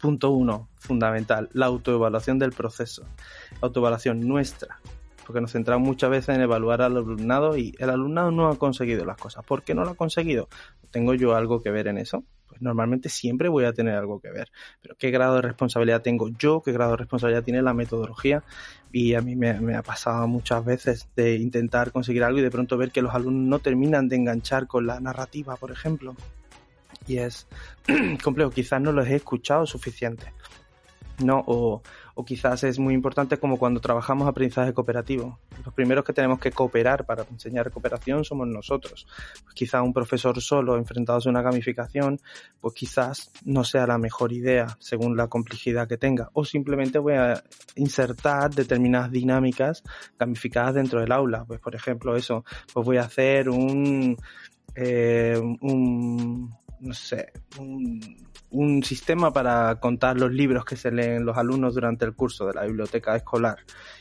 punto 0.00 0.30
uno, 0.30 0.68
fundamental, 0.78 1.48
la 1.52 1.66
autoevaluación 1.66 2.38
del 2.38 2.52
proceso. 2.52 3.04
Autoevaluación 3.60 4.20
nuestra, 4.26 4.80
porque 5.26 5.40
nos 5.40 5.52
centramos 5.52 5.86
muchas 5.86 6.10
veces 6.10 6.34
en 6.34 6.42
evaluar 6.42 6.82
al 6.82 6.96
alumnado 6.96 7.56
y 7.56 7.74
el 7.78 7.90
alumnado 7.90 8.30
no 8.30 8.48
ha 8.48 8.58
conseguido 8.58 9.04
las 9.04 9.16
cosas. 9.16 9.44
¿Por 9.44 9.62
qué 9.62 9.74
no 9.74 9.84
lo 9.84 9.90
ha 9.90 9.94
conseguido? 9.94 10.48
¿Tengo 10.90 11.14
yo 11.14 11.36
algo 11.36 11.62
que 11.62 11.70
ver 11.70 11.86
en 11.86 11.98
eso? 11.98 12.24
Normalmente 12.60 13.08
siempre 13.08 13.48
voy 13.48 13.64
a 13.64 13.72
tener 13.72 13.94
algo 13.94 14.20
que 14.20 14.30
ver. 14.30 14.50
Pero 14.80 14.96
qué 14.96 15.10
grado 15.10 15.36
de 15.36 15.42
responsabilidad 15.42 16.02
tengo 16.02 16.28
yo, 16.28 16.62
qué 16.62 16.72
grado 16.72 16.92
de 16.92 16.98
responsabilidad 16.98 17.42
tiene 17.42 17.62
la 17.62 17.74
metodología. 17.74 18.42
Y 18.92 19.14
a 19.14 19.20
mí 19.20 19.36
me, 19.36 19.74
ha 19.74 19.82
pasado 19.82 20.26
muchas 20.28 20.64
veces 20.64 21.08
de 21.16 21.36
intentar 21.36 21.92
conseguir 21.92 22.24
algo 22.24 22.38
y 22.38 22.42
de 22.42 22.50
pronto 22.50 22.76
ver 22.76 22.90
que 22.90 23.02
los 23.02 23.14
alumnos 23.14 23.48
no 23.48 23.58
terminan 23.58 24.08
de 24.08 24.16
enganchar 24.16 24.66
con 24.66 24.86
la 24.86 25.00
narrativa, 25.00 25.56
por 25.56 25.70
ejemplo. 25.70 26.14
Y 27.06 27.18
es 27.18 27.46
complejo, 28.22 28.50
quizás 28.50 28.80
no 28.80 28.92
los 28.92 29.08
he 29.08 29.16
escuchado 29.16 29.66
suficiente. 29.66 30.32
¿no? 31.22 31.42
O, 31.46 31.82
o 32.14 32.24
quizás 32.24 32.64
es 32.64 32.78
muy 32.78 32.94
importante 32.94 33.38
como 33.38 33.58
cuando 33.58 33.80
trabajamos 33.80 34.28
aprendizaje 34.28 34.72
cooperativo. 34.72 35.38
Los 35.64 35.74
primeros 35.74 36.04
que 36.04 36.12
tenemos 36.12 36.38
que 36.38 36.50
cooperar 36.50 37.06
para 37.06 37.24
enseñar 37.30 37.70
cooperación 37.70 38.24
somos 38.24 38.48
nosotros. 38.48 39.06
Pues 39.42 39.54
quizás 39.54 39.82
un 39.82 39.92
profesor 39.92 40.40
solo 40.40 40.76
enfrentado 40.76 41.20
a 41.24 41.30
una 41.30 41.42
gamificación, 41.42 42.20
pues 42.60 42.74
quizás 42.74 43.30
no 43.44 43.64
sea 43.64 43.86
la 43.86 43.98
mejor 43.98 44.32
idea 44.32 44.76
según 44.78 45.16
la 45.16 45.28
complejidad 45.28 45.88
que 45.88 45.96
tenga. 45.96 46.30
O 46.32 46.44
simplemente 46.44 46.98
voy 46.98 47.14
a 47.14 47.42
insertar 47.76 48.50
determinadas 48.50 49.10
dinámicas 49.10 49.82
gamificadas 50.18 50.74
dentro 50.74 51.00
del 51.00 51.12
aula. 51.12 51.44
Pues 51.44 51.60
por 51.60 51.74
ejemplo 51.74 52.16
eso, 52.16 52.44
pues 52.72 52.84
voy 52.84 52.98
a 52.98 53.02
hacer 53.02 53.48
un, 53.48 54.16
eh, 54.74 55.38
un 55.60 56.61
no 56.82 56.94
sé, 56.94 57.32
un 57.58 58.00
un 58.52 58.82
sistema 58.82 59.32
para 59.32 59.74
contar 59.76 60.18
los 60.18 60.30
libros 60.30 60.64
que 60.64 60.76
se 60.76 60.92
leen 60.92 61.24
los 61.24 61.36
alumnos 61.36 61.74
durante 61.74 62.04
el 62.04 62.14
curso 62.14 62.46
de 62.46 62.54
la 62.54 62.64
biblioteca 62.64 63.16
escolar. 63.16 63.58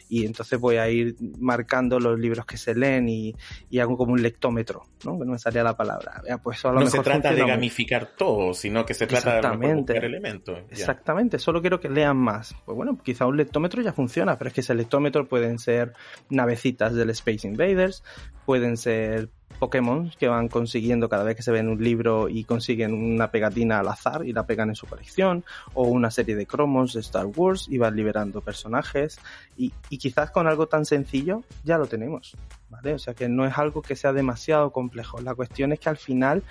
Y 0.09 0.25
entonces 0.25 0.59
voy 0.59 0.75
a 0.75 0.89
ir 0.89 1.15
marcando 1.39 1.97
los 1.97 2.19
libros 2.19 2.45
que 2.45 2.57
se 2.57 2.75
leen 2.75 3.07
y, 3.07 3.33
hago 3.79 3.95
como 3.95 4.11
un 4.11 4.21
lectómetro, 4.21 4.83
¿no? 5.05 5.17
Que 5.17 5.25
no 5.25 5.31
me 5.31 5.39
salía 5.39 5.63
la 5.63 5.77
palabra. 5.77 6.21
Pues 6.43 6.61
no 6.65 6.85
se 6.85 6.99
trata 6.99 7.33
de 7.33 7.45
gamificar 7.45 8.09
todo, 8.17 8.53
sino 8.53 8.85
que 8.85 8.93
se 8.93 9.07
trata 9.07 9.39
de 9.39 9.73
buscar 9.73 10.03
elementos. 10.03 10.59
Exactamente, 10.69 11.39
solo 11.39 11.61
quiero 11.61 11.79
que 11.79 11.89
lean 11.89 12.17
más. 12.17 12.53
Pues 12.65 12.75
bueno, 12.75 12.99
quizá 13.01 13.25
un 13.25 13.37
lectómetro 13.37 13.81
ya 13.81 13.93
funciona, 13.93 14.37
pero 14.37 14.49
es 14.49 14.53
que 14.53 14.61
ese 14.61 14.75
lectómetro 14.75 15.29
pueden 15.29 15.59
ser 15.59 15.93
navecitas 16.29 16.93
del 16.93 17.09
Space 17.11 17.47
Invaders, 17.47 18.03
pueden 18.45 18.75
ser 18.75 19.29
Pokémon 19.61 20.11
que 20.17 20.27
van 20.27 20.47
consiguiendo 20.47 21.07
cada 21.07 21.23
vez 21.23 21.35
que 21.35 21.43
se 21.43 21.51
ven 21.51 21.69
un 21.69 21.83
libro 21.83 22.27
y 22.29 22.45
consiguen 22.45 22.95
una 22.95 23.29
pegatina 23.29 23.79
al 23.79 23.87
azar 23.89 24.25
y 24.25 24.33
la 24.33 24.47
pegan 24.47 24.69
en 24.69 24.75
su 24.75 24.87
colección, 24.87 25.45
o 25.75 25.83
una 25.83 26.09
serie 26.09 26.35
de 26.35 26.47
cromos 26.47 26.93
de 26.93 27.01
Star 27.01 27.27
Wars 27.27 27.67
y 27.69 27.77
van 27.77 27.95
liberando 27.95 28.41
personajes, 28.41 29.19
y, 29.55 29.71
quizás 29.99 30.31
con 30.31 30.47
algo 30.47 30.65
tan 30.67 30.83
sencillo 30.85 31.43
ya 31.63 31.77
lo 31.77 31.85
tenemos, 31.85 32.35
¿vale? 32.71 32.95
O 32.95 32.97
sea 32.99 33.13
que 33.13 33.29
no 33.29 33.45
es 33.45 33.55
algo 33.55 33.83
que 33.83 33.95
sea 33.95 34.13
demasiado 34.13 34.71
complejo. 34.71 35.21
La 35.21 35.35
cuestión 35.35 35.71
es 35.73 35.79
que 35.79 35.89
al 35.89 35.97
final 35.97 36.41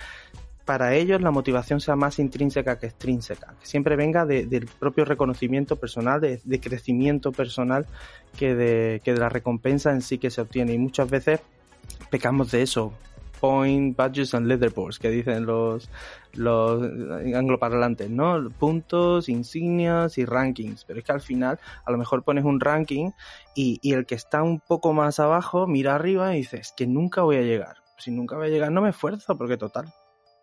para 0.63 0.95
ellos 0.95 1.21
la 1.21 1.31
motivación 1.31 1.81
sea 1.81 1.97
más 1.97 2.17
intrínseca 2.17 2.79
que 2.79 2.85
extrínseca, 2.85 3.55
que 3.59 3.65
siempre 3.65 3.97
venga 3.97 4.25
del 4.25 4.69
propio 4.79 5.03
reconocimiento 5.03 5.75
personal, 5.75 6.21
de, 6.21 6.39
de 6.45 6.59
crecimiento 6.61 7.33
personal, 7.33 7.87
que 8.37 8.55
de, 8.55 9.01
que 9.03 9.13
de 9.13 9.19
la 9.19 9.27
recompensa 9.27 9.91
en 9.91 10.01
sí 10.01 10.17
que 10.17 10.29
se 10.29 10.39
obtiene. 10.39 10.71
Y 10.71 10.77
muchas 10.77 11.09
veces 11.09 11.41
pecamos 12.09 12.51
de 12.51 12.61
eso. 12.61 12.93
Point, 13.39 13.97
badges 13.97 14.35
and 14.35 14.45
leaderboards, 14.45 14.99
que 14.99 15.09
dicen 15.09 15.47
los, 15.47 15.89
los 16.33 16.83
angloparlantes, 17.33 18.07
¿no? 18.07 18.49
Puntos, 18.51 19.29
insignias 19.29 20.19
y 20.19 20.25
rankings. 20.25 20.85
Pero 20.85 20.99
es 20.99 21.05
que 21.05 21.11
al 21.11 21.21
final, 21.21 21.59
a 21.83 21.91
lo 21.91 21.97
mejor 21.97 22.23
pones 22.23 22.45
un 22.45 22.59
ranking 22.59 23.09
y, 23.55 23.79
y 23.81 23.93
el 23.93 24.05
que 24.05 24.13
está 24.13 24.43
un 24.43 24.59
poco 24.59 24.93
más 24.93 25.19
abajo 25.19 25.65
mira 25.65 25.95
arriba 25.95 26.35
y 26.35 26.39
dices 26.39 26.71
que 26.77 26.85
nunca 26.85 27.23
voy 27.23 27.37
a 27.37 27.41
llegar 27.41 27.81
si 28.01 28.11
nunca 28.11 28.35
voy 28.35 28.47
a 28.47 28.49
llegar, 28.49 28.71
no 28.71 28.81
me 28.81 28.89
esfuerzo, 28.89 29.37
porque 29.37 29.57
total, 29.57 29.93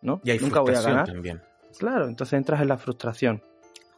¿no? 0.01 0.21
Y 0.25 0.31
hay 0.31 0.39
nunca 0.39 0.61
voy 0.61 0.75
a 0.75 0.81
ganar. 0.81 1.07
También. 1.07 1.43
Claro, 1.79 2.07
entonces 2.07 2.35
entras 2.35 2.61
en 2.63 2.69
la 2.69 2.79
frustración. 2.79 3.43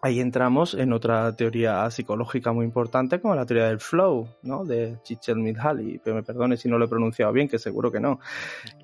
Ahí 0.02 0.20
entramos 0.20 0.74
en 0.74 0.92
otra 0.94 1.36
teoría 1.36 1.90
psicológica 1.90 2.52
muy 2.52 2.64
importante, 2.64 3.20
como 3.20 3.34
la 3.34 3.44
teoría 3.44 3.68
del 3.68 3.80
flow, 3.80 4.28
¿no? 4.42 4.64
De 4.64 4.98
Csikszentmihalyi, 5.04 5.98
pero 6.02 6.16
me 6.16 6.22
perdone 6.22 6.56
si 6.56 6.68
no 6.68 6.78
lo 6.78 6.86
he 6.86 6.88
pronunciado 6.88 7.32
bien, 7.32 7.48
que 7.48 7.58
seguro 7.58 7.92
que 7.92 8.00
no. 8.00 8.18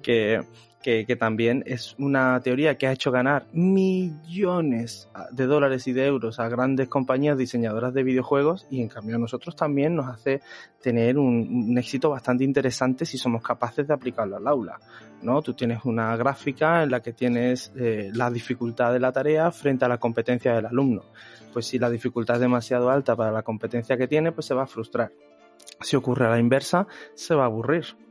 Que 0.03 0.43
que, 0.83 1.17
también 1.17 1.65
es 1.67 1.97
una 1.99 2.41
teoría 2.41 2.79
que 2.79 2.87
ha 2.87 2.93
hecho 2.93 3.11
ganar 3.11 3.47
millones 3.53 5.09
de 5.33 5.47
dólares 5.47 5.89
y 5.89 5.93
de 5.93 6.07
euros 6.07 6.39
a 6.39 6.49
grandes 6.49 6.89
compañías 6.89 7.37
diseñadoras 7.37 7.93
de 7.93 8.05
videojuegos 8.05 8.67
y 8.71 8.81
en 8.81 8.89
cambio 8.89 9.17
a 9.17 9.19
nosotros 9.19 9.57
también 9.57 9.97
nos 9.97 10.07
hace 10.07 10.43
tener 10.81 11.19
un, 11.19 11.77
éxito 11.77 12.11
bastante 12.11 12.45
interesante 12.45 13.05
si 13.05 13.19
somos 13.19 13.43
capaces 13.43 13.89
de 13.89 13.95
aplicarlo 13.95 14.37
al 14.37 14.47
aula. 14.47 14.79
¿no? 15.23 15.43
Tú 15.43 15.55
tienes 15.55 15.85
una 15.85 16.17
gráfica 16.17 16.85
en 16.85 16.93
la 16.93 17.01
que 17.01 17.13
tienes 17.13 17.73
eh, 17.77 18.11
la 18.15 18.31
dificultad 18.31 18.93
de 18.93 19.01
la 19.01 19.11
tarea 19.11 19.51
frente 19.51 19.85
a 19.85 19.89
la 19.89 19.99
competencia 19.99 20.55
del 20.55 20.67
alumno. 20.67 21.03
Pues 21.53 21.67
si 21.67 21.81
la 21.81 21.91
dificultad 21.91 22.37
es 22.37 22.43
demasiado 22.43 22.91
alta 22.91 23.17
para 23.17 23.33
la 23.33 23.43
competencia 23.43 23.97
que 23.97 24.07
tiene, 24.07 24.31
pues 24.31 24.47
se 24.47 24.55
va 24.55 24.63
a 24.63 24.67
frustrar. 24.67 25.11
Si 25.81 25.97
ocurre 25.97 26.27
a 26.27 26.31
la 26.31 26.39
inversa, 26.39 26.87
se 27.15 27.35
va 27.35 27.43
a 27.43 27.47
aburrir 27.47 28.06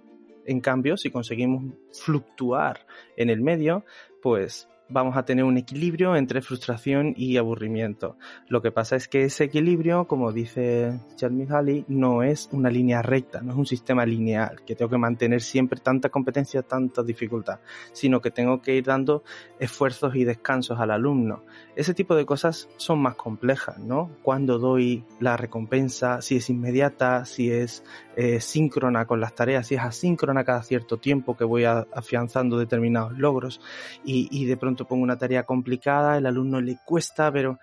en 0.45 0.61
cambio, 0.61 0.97
si 0.97 1.11
conseguimos 1.11 1.73
fluctuar 1.91 2.85
en 3.17 3.29
el 3.29 3.41
medio, 3.41 3.85
pues 4.21 4.69
vamos 4.87 5.17
a 5.17 5.23
tener 5.23 5.43
un 5.45 5.57
equilibrio 5.57 6.15
entre 6.15 6.41
frustración 6.41 7.13
y 7.15 7.37
aburrimiento. 7.37 8.17
Lo 8.47 8.61
que 8.61 8.71
pasa 8.71 8.95
es 8.95 9.07
que 9.07 9.23
ese 9.23 9.45
equilibrio, 9.45 10.05
como 10.05 10.31
dice 10.31 10.99
Charles 11.15 11.49
no 11.87 12.23
es 12.23 12.49
una 12.51 12.69
línea 12.69 13.01
recta, 13.01 13.41
no 13.41 13.51
es 13.51 13.57
un 13.57 13.65
sistema 13.65 14.05
lineal, 14.05 14.61
que 14.65 14.75
tengo 14.75 14.89
que 14.89 14.97
mantener 14.97 15.41
siempre 15.41 15.79
tanta 15.79 16.09
competencia, 16.09 16.61
tanta 16.61 17.03
dificultad, 17.03 17.59
sino 17.93 18.21
que 18.21 18.31
tengo 18.31 18.61
que 18.61 18.75
ir 18.75 18.85
dando 18.85 19.23
esfuerzos 19.59 20.15
y 20.15 20.23
descansos 20.23 20.79
al 20.79 20.91
alumno. 20.91 21.43
Ese 21.75 21.93
tipo 21.93 22.15
de 22.15 22.25
cosas 22.25 22.69
son 22.77 22.99
más 22.99 23.15
complejas, 23.15 23.79
¿no? 23.79 24.11
Cuando 24.21 24.59
doy 24.59 25.03
la 25.19 25.35
recompensa, 25.35 26.21
si 26.21 26.37
es 26.37 26.49
inmediata, 26.49 27.25
si 27.25 27.51
es 27.51 27.83
eh, 28.15 28.39
síncrona 28.39 29.05
con 29.05 29.19
las 29.19 29.35
tareas, 29.35 29.67
si 29.67 29.75
es 29.75 29.81
asíncrona 29.81 30.43
cada 30.43 30.63
cierto 30.63 30.97
tiempo 30.97 31.35
que 31.35 31.43
voy 31.43 31.65
afianzando 31.65 32.57
determinados 32.57 33.17
logros 33.17 33.61
y 34.03 34.45
de 34.45 34.57
pronto 34.57 34.74
pongo 34.83 35.03
una 35.03 35.17
tarea 35.17 35.43
complicada, 35.43 36.17
el 36.17 36.25
alumno 36.25 36.59
le 36.59 36.77
cuesta, 36.83 37.31
pero 37.31 37.59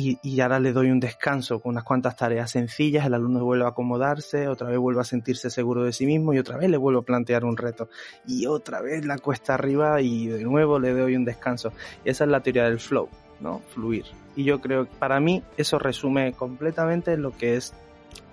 y, 0.00 0.40
ahora 0.40 0.60
le 0.60 0.72
doy 0.72 0.90
un 0.90 1.00
descanso 1.00 1.60
con 1.60 1.70
unas 1.70 1.82
cuantas 1.82 2.14
tareas 2.14 2.52
sencillas, 2.52 3.04
el 3.04 3.14
alumno 3.14 3.44
vuelve 3.44 3.64
a 3.64 3.68
acomodarse, 3.68 4.46
otra 4.46 4.68
vez 4.68 4.78
vuelve 4.78 5.00
a 5.00 5.04
sentirse 5.04 5.50
seguro 5.50 5.82
de 5.82 5.92
sí 5.92 6.06
mismo 6.06 6.32
y 6.32 6.38
otra 6.38 6.56
vez 6.56 6.70
le 6.70 6.76
vuelvo 6.76 7.00
a 7.00 7.04
plantear 7.04 7.44
un 7.44 7.56
reto 7.56 7.88
y 8.24 8.46
otra 8.46 8.80
vez 8.80 9.04
la 9.04 9.18
cuesta 9.18 9.54
arriba 9.54 10.00
y 10.00 10.28
de 10.28 10.44
nuevo 10.44 10.78
le 10.78 10.92
doy 10.92 11.16
un 11.16 11.24
descanso. 11.24 11.72
Y 12.04 12.10
esa 12.10 12.24
es 12.24 12.30
la 12.30 12.40
teoría 12.40 12.64
del 12.64 12.78
flow, 12.78 13.08
¿no? 13.40 13.60
Fluir. 13.74 14.04
Y 14.36 14.44
yo 14.44 14.60
creo 14.60 14.84
que 14.84 14.94
para 14.98 15.18
mí 15.18 15.42
eso 15.56 15.80
resume 15.80 16.32
completamente 16.32 17.16
lo 17.16 17.32
que 17.32 17.56
es 17.56 17.74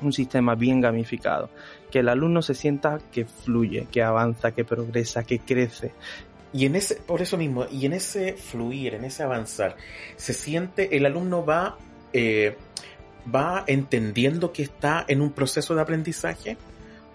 un 0.03 0.13
sistema 0.13 0.53
bien 0.53 0.81
gamificado, 0.81 1.49
que 1.89 1.99
el 1.99 2.09
alumno 2.09 2.43
se 2.43 2.53
sienta 2.53 2.99
que 3.11 3.25
fluye, 3.25 3.87
que 3.91 4.03
avanza, 4.03 4.51
que 4.51 4.65
progresa, 4.65 5.23
que 5.23 5.39
crece, 5.39 5.93
y 6.55 6.65
en 6.65 6.77
ese, 6.77 6.95
por 6.95 7.21
eso 7.21 7.35
mismo, 7.35 7.65
y 7.69 7.85
en 7.85 7.91
ese 7.91 8.31
fluir, 8.31 8.93
en 8.93 9.03
ese 9.03 9.23
avanzar, 9.23 9.75
se 10.15 10.31
siente, 10.31 10.95
el 10.95 11.05
alumno 11.05 11.45
va, 11.45 11.77
eh, 12.13 12.55
va 13.33 13.65
entendiendo 13.67 14.53
que 14.53 14.63
está 14.63 15.03
en 15.09 15.19
un 15.19 15.33
proceso 15.33 15.75
de 15.75 15.81
aprendizaje 15.81 16.55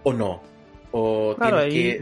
o 0.02 0.12
no. 0.12 0.42
O 0.92 1.36
tiene 1.40 1.68
que 1.70 2.00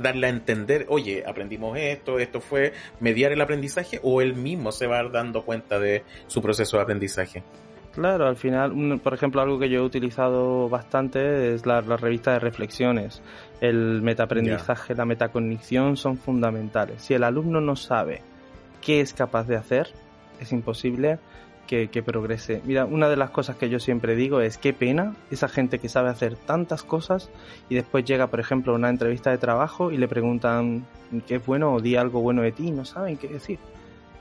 darle 0.00 0.26
a 0.26 0.30
entender, 0.30 0.86
oye, 0.88 1.22
aprendimos 1.24 1.78
esto, 1.78 2.18
esto 2.18 2.40
fue 2.40 2.72
mediar 2.98 3.30
el 3.30 3.40
aprendizaje, 3.40 4.00
o 4.02 4.20
él 4.20 4.34
mismo 4.34 4.72
se 4.72 4.88
va 4.88 5.00
dando 5.04 5.44
cuenta 5.44 5.78
de 5.78 6.02
su 6.26 6.42
proceso 6.42 6.78
de 6.78 6.82
aprendizaje. 6.82 7.44
Claro, 7.92 8.26
al 8.28 8.36
final, 8.36 9.00
por 9.02 9.14
ejemplo, 9.14 9.40
algo 9.40 9.58
que 9.58 9.68
yo 9.68 9.80
he 9.80 9.82
utilizado 9.82 10.68
bastante 10.68 11.54
es 11.54 11.66
la, 11.66 11.80
revista 11.80 12.32
de 12.32 12.38
reflexiones. 12.38 13.20
El 13.60 14.00
metaaprendizaje, 14.02 14.94
la 14.94 15.04
metacognición 15.04 15.96
son 15.96 16.16
fundamentales. 16.16 17.02
Si 17.02 17.14
el 17.14 17.24
alumno 17.24 17.60
no 17.60 17.76
sabe 17.76 18.22
qué 18.80 19.00
es 19.00 19.12
capaz 19.12 19.46
de 19.46 19.56
hacer, 19.56 19.88
es 20.40 20.52
imposible 20.52 21.18
que, 21.66 21.88
que, 21.88 22.02
progrese. 22.02 22.62
Mira, 22.64 22.86
una 22.86 23.08
de 23.08 23.16
las 23.16 23.30
cosas 23.30 23.56
que 23.56 23.68
yo 23.68 23.78
siempre 23.78 24.16
digo 24.16 24.40
es 24.40 24.56
qué 24.56 24.72
pena 24.72 25.14
esa 25.30 25.48
gente 25.48 25.78
que 25.78 25.88
sabe 25.88 26.08
hacer 26.08 26.36
tantas 26.36 26.82
cosas 26.82 27.30
y 27.68 27.74
después 27.74 28.04
llega, 28.04 28.28
por 28.28 28.40
ejemplo, 28.40 28.72
a 28.72 28.76
una 28.76 28.88
entrevista 28.88 29.30
de 29.30 29.38
trabajo 29.38 29.92
y 29.92 29.98
le 29.98 30.08
preguntan 30.08 30.86
qué 31.26 31.36
es 31.36 31.46
bueno 31.46 31.74
o 31.74 31.80
di 31.80 31.96
algo 31.96 32.22
bueno 32.22 32.42
de 32.42 32.52
ti 32.52 32.68
y 32.68 32.70
no 32.72 32.84
saben 32.84 33.18
qué 33.18 33.28
decir 33.28 33.58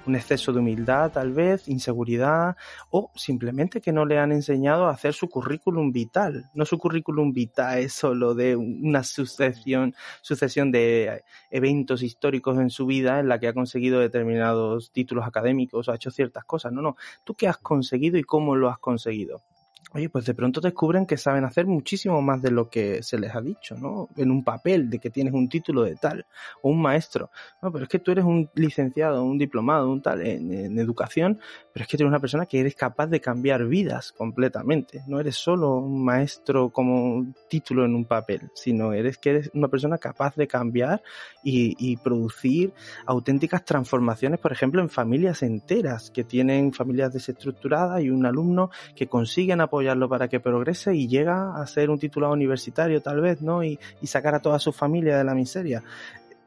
un 0.10 0.16
exceso 0.16 0.52
de 0.52 0.60
humildad 0.60 1.12
tal 1.12 1.32
vez, 1.32 1.68
inseguridad 1.68 2.58
o 2.90 3.12
simplemente 3.16 3.80
que 3.80 3.94
no 3.94 4.06
le 4.06 4.18
han 4.18 4.32
enseñado 4.32 4.88
a 4.88 4.92
hacer 4.92 5.14
su 5.14 5.30
currículum 5.30 5.92
vital. 5.92 6.50
No 6.54 6.66
su 6.66 6.78
currículum 6.78 7.32
vitae 7.32 7.90
solo 7.90 8.34
de 8.34 8.56
una 8.56 9.04
sucesión, 9.04 9.96
sucesión 10.22 10.72
de 10.72 11.24
eventos 11.52 12.02
históricos 12.02 12.58
en 12.58 12.70
su 12.70 12.86
vida 12.86 13.20
en 13.20 13.30
la 13.30 13.40
que 13.40 13.48
ha 13.48 13.54
conseguido 13.54 14.00
determinados 14.00 14.92
títulos 14.92 15.26
académicos 15.26 15.88
o 15.88 15.92
ha 15.92 15.96
hecho 15.96 16.12
ciertas 16.12 16.44
cosas. 16.44 16.74
No, 16.74 16.82
no. 16.82 16.96
¿Tú 17.24 17.36
qué 17.36 17.48
has 17.48 17.58
conseguido 17.58 18.18
y 18.18 18.24
cómo 18.24 18.56
lo 18.56 18.70
has 18.70 18.80
conseguido? 18.80 19.44
Oye, 19.92 20.08
pues 20.08 20.26
de 20.26 20.36
pronto 20.36 20.62
descubren 20.62 21.08
que 21.08 21.18
saben 21.18 21.46
hacer 21.46 21.66
muchísimo 21.66 22.22
más 22.22 22.40
de 22.44 22.52
lo 22.52 22.70
que 22.70 23.02
se 23.02 23.18
les 23.18 23.34
ha 23.34 23.42
dicho, 23.42 23.76
¿no? 23.76 24.08
En 24.18 24.30
un 24.30 24.44
papel 24.44 24.88
de 24.88 25.00
que 25.00 25.10
tienes 25.10 25.34
un 25.34 25.50
título 25.50 25.82
de 25.82 25.96
tal, 25.96 26.28
o 26.62 26.70
un 26.70 26.80
maestro. 26.80 27.32
No, 27.60 27.72
pero 27.72 27.86
es 27.86 27.90
que 27.90 27.98
tú 27.98 28.12
eres 28.12 28.24
un 28.24 28.52
licenciado, 28.54 29.24
un 29.24 29.40
diplomado, 29.40 29.90
un 29.90 30.04
tal 30.04 30.22
en, 30.22 30.78
educación, 30.78 31.40
pero 31.74 31.84
es 31.84 31.90
que 31.90 31.98
tú 31.98 32.04
eres 32.04 32.12
una 32.12 32.20
persona 32.20 32.46
que 32.46 32.60
eres 32.60 32.76
capaz 32.76 33.08
de 33.08 33.20
cambiar 33.20 33.66
vidas 33.66 34.12
completamente. 34.12 35.02
No 35.08 35.20
eres 35.20 35.38
solo 35.38 35.78
un 35.78 36.06
maestro 36.06 36.70
como 36.70 37.16
un 37.16 37.36
título 37.50 37.84
en 37.84 37.96
un 37.96 38.06
papel, 38.06 38.52
sino 38.54 38.94
eres 38.94 39.18
que 39.18 39.32
eres 39.32 39.50
una 39.56 39.70
persona 39.70 39.98
capaz 39.98 40.36
de 40.36 40.48
cambiar 40.48 41.02
y, 41.44 41.76
y 41.80 41.98
producir 41.98 42.74
auténticas 43.08 43.66
transformaciones, 43.66 44.40
por 44.40 44.52
ejemplo, 44.52 44.84
en 44.84 44.90
familias 44.90 45.42
enteras 45.42 46.12
que 46.12 46.24
tienen 46.24 46.74
familias 46.74 47.12
desestructuradas 47.12 48.04
y 48.04 48.12
un 48.12 48.28
alumno 48.28 48.70
que 48.96 49.08
consiguen 49.08 49.62
apoyar 49.62 49.79
apoyarlo 49.80 50.10
para 50.10 50.28
que 50.28 50.42
progrese 50.42 50.94
y 50.94 51.08
llega 51.08 51.56
a 51.56 51.66
ser 51.66 51.90
un 51.90 51.98
titulado 51.98 52.34
universitario 52.34 53.02
tal 53.02 53.22
vez, 53.22 53.42
¿no? 53.42 53.64
Y, 53.64 53.80
sacar 54.04 54.36
a 54.36 54.42
toda 54.42 54.60
su 54.60 54.74
familia 54.74 55.18
de 55.18 55.24
la 55.24 55.34
miseria. 55.34 55.84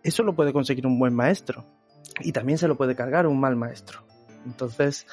Eso 0.02 0.22
lo 0.22 0.34
puede 0.34 0.52
conseguir 0.52 0.86
un 0.86 0.98
buen 0.98 1.14
maestro 1.14 1.64
y 2.20 2.32
también 2.32 2.58
se 2.58 2.68
lo 2.68 2.76
puede 2.76 2.94
cargar 2.94 3.26
un 3.26 3.40
mal 3.40 3.56
maestro. 3.56 4.00
Entonces, 4.44 5.06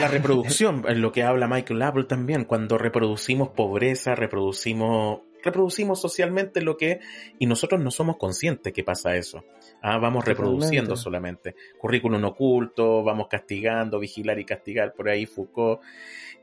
la 0.00 0.08
reproducción, 0.08 0.84
en 0.88 1.02
lo 1.02 1.12
que 1.12 1.22
habla 1.22 1.46
Michael 1.46 1.82
Apple 1.82 2.04
también, 2.04 2.44
cuando 2.44 2.78
reproducimos 2.78 3.50
pobreza, 3.50 4.14
reproducimos 4.14 5.20
reproducimos 5.44 6.00
socialmente 6.00 6.60
lo 6.62 6.76
que 6.76 6.98
y 7.38 7.46
nosotros 7.46 7.80
no 7.80 7.92
somos 7.92 8.16
conscientes 8.16 8.72
que 8.72 8.82
pasa 8.82 9.14
eso. 9.14 9.44
Ah, 9.82 9.98
vamos 9.98 10.24
reproduciendo 10.24 10.96
solamente. 10.96 11.54
Currículum 11.78 12.24
oculto, 12.24 13.04
vamos 13.04 13.28
castigando, 13.28 14.00
vigilar 14.00 14.38
y 14.40 14.44
castigar, 14.44 14.92
por 14.94 15.08
ahí 15.08 15.26
Foucault 15.26 15.80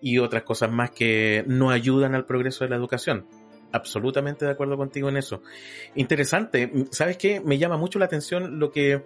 y 0.02 0.20
otras 0.20 0.44
cosas 0.44 0.72
más 0.72 0.92
que 0.92 1.44
no 1.48 1.70
ayudan 1.70 2.16
al 2.16 2.26
progreso 2.26 2.64
de 2.64 2.70
la 2.70 2.76
educación. 2.76 3.28
Absolutamente 3.72 4.46
de 4.46 4.52
acuerdo 4.52 4.78
contigo 4.78 5.10
en 5.10 5.18
eso. 5.18 5.42
Interesante. 5.96 6.72
¿Sabes 6.92 7.18
qué? 7.18 7.42
Me 7.42 7.58
llama 7.58 7.78
mucho 7.78 8.00
la 8.00 8.06
atención 8.06 8.60
lo 8.60 8.72
que 8.72 9.04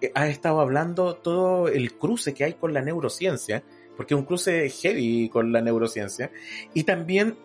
eh, 0.00 0.12
has 0.14 0.28
estado 0.28 0.60
hablando, 0.60 1.16
todo 1.16 1.68
el 1.68 1.94
cruce 1.94 2.34
que 2.34 2.44
hay 2.44 2.54
con 2.54 2.72
la 2.72 2.82
neurociencia, 2.82 3.64
porque 3.96 4.14
es 4.14 4.20
un 4.20 4.26
cruce 4.26 4.68
heavy 4.68 5.28
con 5.28 5.52
la 5.52 5.60
neurociencia. 5.60 6.30
Y 6.74 6.84
también 6.84 7.36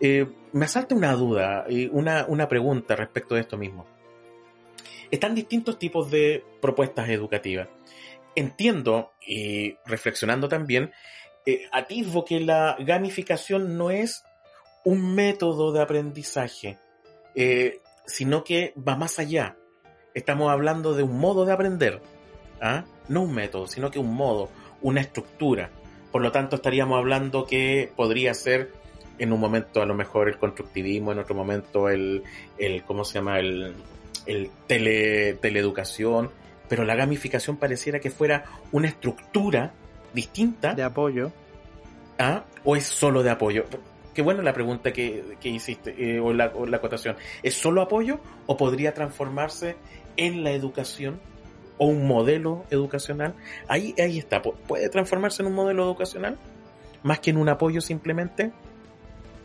eh, 0.00 0.26
me 0.52 0.64
asalta 0.64 0.94
una 0.94 1.12
duda 1.14 1.66
una, 1.92 2.26
una 2.28 2.48
pregunta 2.48 2.96
respecto 2.96 3.34
de 3.34 3.42
esto 3.42 3.56
mismo. 3.56 3.86
Están 5.10 5.34
distintos 5.34 5.78
tipos 5.78 6.10
de 6.10 6.44
propuestas 6.60 7.08
educativas. 7.08 7.68
Entiendo, 8.34 9.12
y 9.26 9.76
reflexionando 9.86 10.48
también, 10.48 10.92
eh, 11.46 11.62
atisbo 11.72 12.24
que 12.24 12.40
la 12.40 12.76
gamificación 12.78 13.76
no 13.76 13.90
es 13.90 14.24
un 14.84 15.14
método 15.14 15.72
de 15.72 15.82
aprendizaje, 15.82 16.78
eh, 17.34 17.80
sino 18.06 18.44
que 18.44 18.74
va 18.76 18.96
más 18.96 19.18
allá. 19.18 19.56
Estamos 20.14 20.50
hablando 20.50 20.94
de 20.94 21.02
un 21.02 21.18
modo 21.18 21.44
de 21.44 21.52
aprender, 21.52 22.00
¿ah? 22.60 22.84
no 23.08 23.22
un 23.22 23.34
método, 23.34 23.66
sino 23.66 23.90
que 23.90 23.98
un 23.98 24.14
modo, 24.14 24.50
una 24.82 25.00
estructura. 25.00 25.70
Por 26.10 26.22
lo 26.22 26.32
tanto, 26.32 26.56
estaríamos 26.56 26.98
hablando 26.98 27.44
que 27.46 27.92
podría 27.94 28.34
ser 28.34 28.72
en 29.18 29.32
un 29.32 29.40
momento 29.40 29.82
a 29.82 29.86
lo 29.86 29.94
mejor 29.94 30.28
el 30.28 30.38
constructivismo, 30.38 31.12
en 31.12 31.18
otro 31.18 31.34
momento 31.34 31.88
el, 31.88 32.22
el 32.56 32.84
¿cómo 32.84 33.04
se 33.04 33.14
llama? 33.14 33.38
El, 33.38 33.74
el 34.26 34.50
tele, 34.66 35.34
teleeducación, 35.34 36.30
pero 36.68 36.84
la 36.84 36.94
gamificación 36.94 37.56
pareciera 37.56 37.98
que 37.98 38.10
fuera 38.10 38.44
una 38.72 38.88
estructura 38.88 39.72
distinta. 40.18 40.74
De 40.74 40.82
apoyo. 40.82 41.30
¿Ah? 42.18 42.44
¿O 42.64 42.74
es 42.74 42.84
solo 42.84 43.22
de 43.22 43.30
apoyo? 43.30 43.64
qué 44.18 44.22
buena 44.22 44.42
la 44.42 44.52
pregunta 44.52 44.92
que, 44.92 45.36
hiciste, 45.44 45.94
eh, 45.96 46.18
o, 46.18 46.32
la, 46.32 46.50
o 46.52 46.66
la 46.66 46.78
acotación. 46.78 47.14
¿Es 47.44 47.54
solo 47.54 47.82
apoyo 47.82 48.18
o 48.46 48.56
podría 48.56 48.92
transformarse 48.92 49.76
en 50.16 50.42
la 50.42 50.50
educación 50.50 51.20
o 51.76 51.86
un 51.86 52.08
modelo 52.08 52.64
educacional? 52.70 53.36
Ahí, 53.68 53.94
ahí 53.96 54.18
está, 54.18 54.42
¿puede 54.42 54.88
transformarse 54.88 55.42
en 55.42 55.46
un 55.46 55.54
modelo 55.54 55.84
educacional? 55.84 56.36
Más 57.04 57.20
que 57.20 57.30
en 57.30 57.36
un 57.36 57.48
apoyo 57.48 57.80
simplemente. 57.80 58.50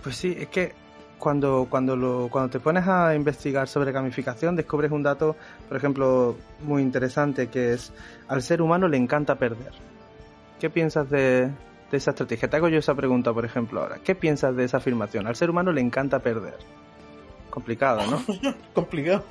Pues 0.02 0.16
sí, 0.16 0.36
es 0.40 0.48
que 0.48 0.72
cuando, 1.20 1.68
cuando, 1.70 1.96
lo, 1.96 2.30
cuando 2.32 2.50
te 2.50 2.60
pones 2.60 2.88
a 2.88 3.14
investigar 3.14 3.68
sobre 3.68 3.92
gamificación, 3.92 4.56
descubres 4.56 4.90
un 4.90 5.04
dato, 5.04 5.36
por 5.68 5.78
ejemplo, 5.78 6.36
muy 6.64 6.82
interesante, 6.82 7.48
que 7.48 7.74
es 7.74 7.94
al 8.28 8.42
ser 8.42 8.60
humano 8.60 8.88
le 8.88 8.98
encanta 8.98 9.36
perder. 9.36 9.93
¿Qué 10.64 10.70
piensas 10.70 11.10
de, 11.10 11.52
de 11.92 11.98
esa 11.98 12.12
estrategia? 12.12 12.50
Te 12.50 12.56
hago 12.56 12.70
yo 12.70 12.80
esa 12.80 12.96
pregunta, 12.96 13.34
por 13.34 13.44
ejemplo, 13.44 13.82
ahora. 13.82 14.00
¿Qué 14.02 14.16
piensas 14.16 14.56
de 14.56 14.64
esa 14.64 14.78
afirmación? 14.78 15.28
Al 15.28 15.36
ser 15.36 15.50
humano 15.50 15.74
le 15.74 15.82
encanta 15.82 16.20
perder. 16.20 16.56
Complicado, 17.50 18.00
¿no? 18.10 18.24
Complicado. 18.74 19.26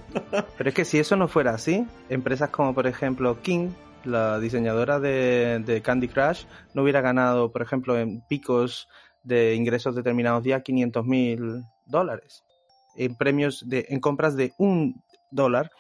Pero 0.59 0.69
es 0.69 0.75
que 0.75 0.85
si 0.85 0.99
eso 0.99 1.17
no 1.17 1.29
fuera 1.29 1.53
así, 1.53 1.87
empresas 2.11 2.51
como, 2.51 2.75
por 2.75 2.87
ejemplo, 2.87 3.41
King, 3.41 3.71
la 4.05 4.39
diseñadora 4.41 5.01
de, 5.01 5.63
de 5.65 5.81
Candy 5.81 6.09
Crush, 6.09 6.45
no 6.75 6.83
hubiera 6.83 7.01
ganado, 7.01 7.51
por 7.51 7.63
ejemplo, 7.63 7.99
en 7.99 8.21
picos 8.29 8.91
de 9.23 9.55
ingresos 9.55 9.97
determinados 9.97 10.43
días 10.43 10.61
500 10.63 11.07
mil 11.07 11.63
dólares 11.87 12.45
en 12.95 13.17
premios 13.17 13.67
de 13.67 13.87
en 13.89 14.01
compras 14.01 14.37
de 14.37 14.53
un 14.59 15.03
dólar 15.31 15.71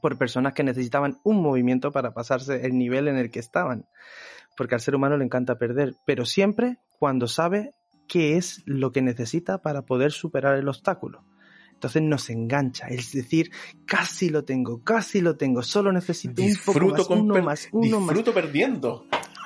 por 0.00 0.16
personas 0.18 0.52
que 0.54 0.62
necesitaban 0.62 1.18
un 1.24 1.42
movimiento 1.42 1.90
para 1.90 2.14
pasarse 2.14 2.64
el 2.64 2.78
nivel 2.78 3.08
en 3.08 3.16
el 3.16 3.32
que 3.32 3.40
estaban 3.40 3.86
porque 4.56 4.74
al 4.74 4.80
ser 4.80 4.94
humano 4.94 5.16
le 5.16 5.24
encanta 5.24 5.58
perder, 5.58 5.94
pero 6.04 6.24
siempre 6.24 6.78
cuando 6.98 7.26
sabe 7.28 7.74
qué 8.08 8.36
es 8.36 8.62
lo 8.66 8.92
que 8.92 9.02
necesita 9.02 9.62
para 9.62 9.82
poder 9.82 10.12
superar 10.12 10.56
el 10.56 10.68
obstáculo. 10.68 11.24
Entonces 11.72 12.02
nos 12.02 12.30
engancha, 12.30 12.86
es 12.86 13.12
decir, 13.12 13.50
casi 13.84 14.30
lo 14.30 14.44
tengo, 14.44 14.82
casi 14.82 15.20
lo 15.20 15.36
tengo, 15.36 15.62
solo 15.62 15.92
necesito 15.92 16.40
un 16.40 16.54
poco 16.64 16.86
más, 16.86 17.10
uno 17.10 17.42
más, 17.42 17.68
uno 17.72 17.98
disfruto 17.98 18.32
perdiendo. 18.32 19.04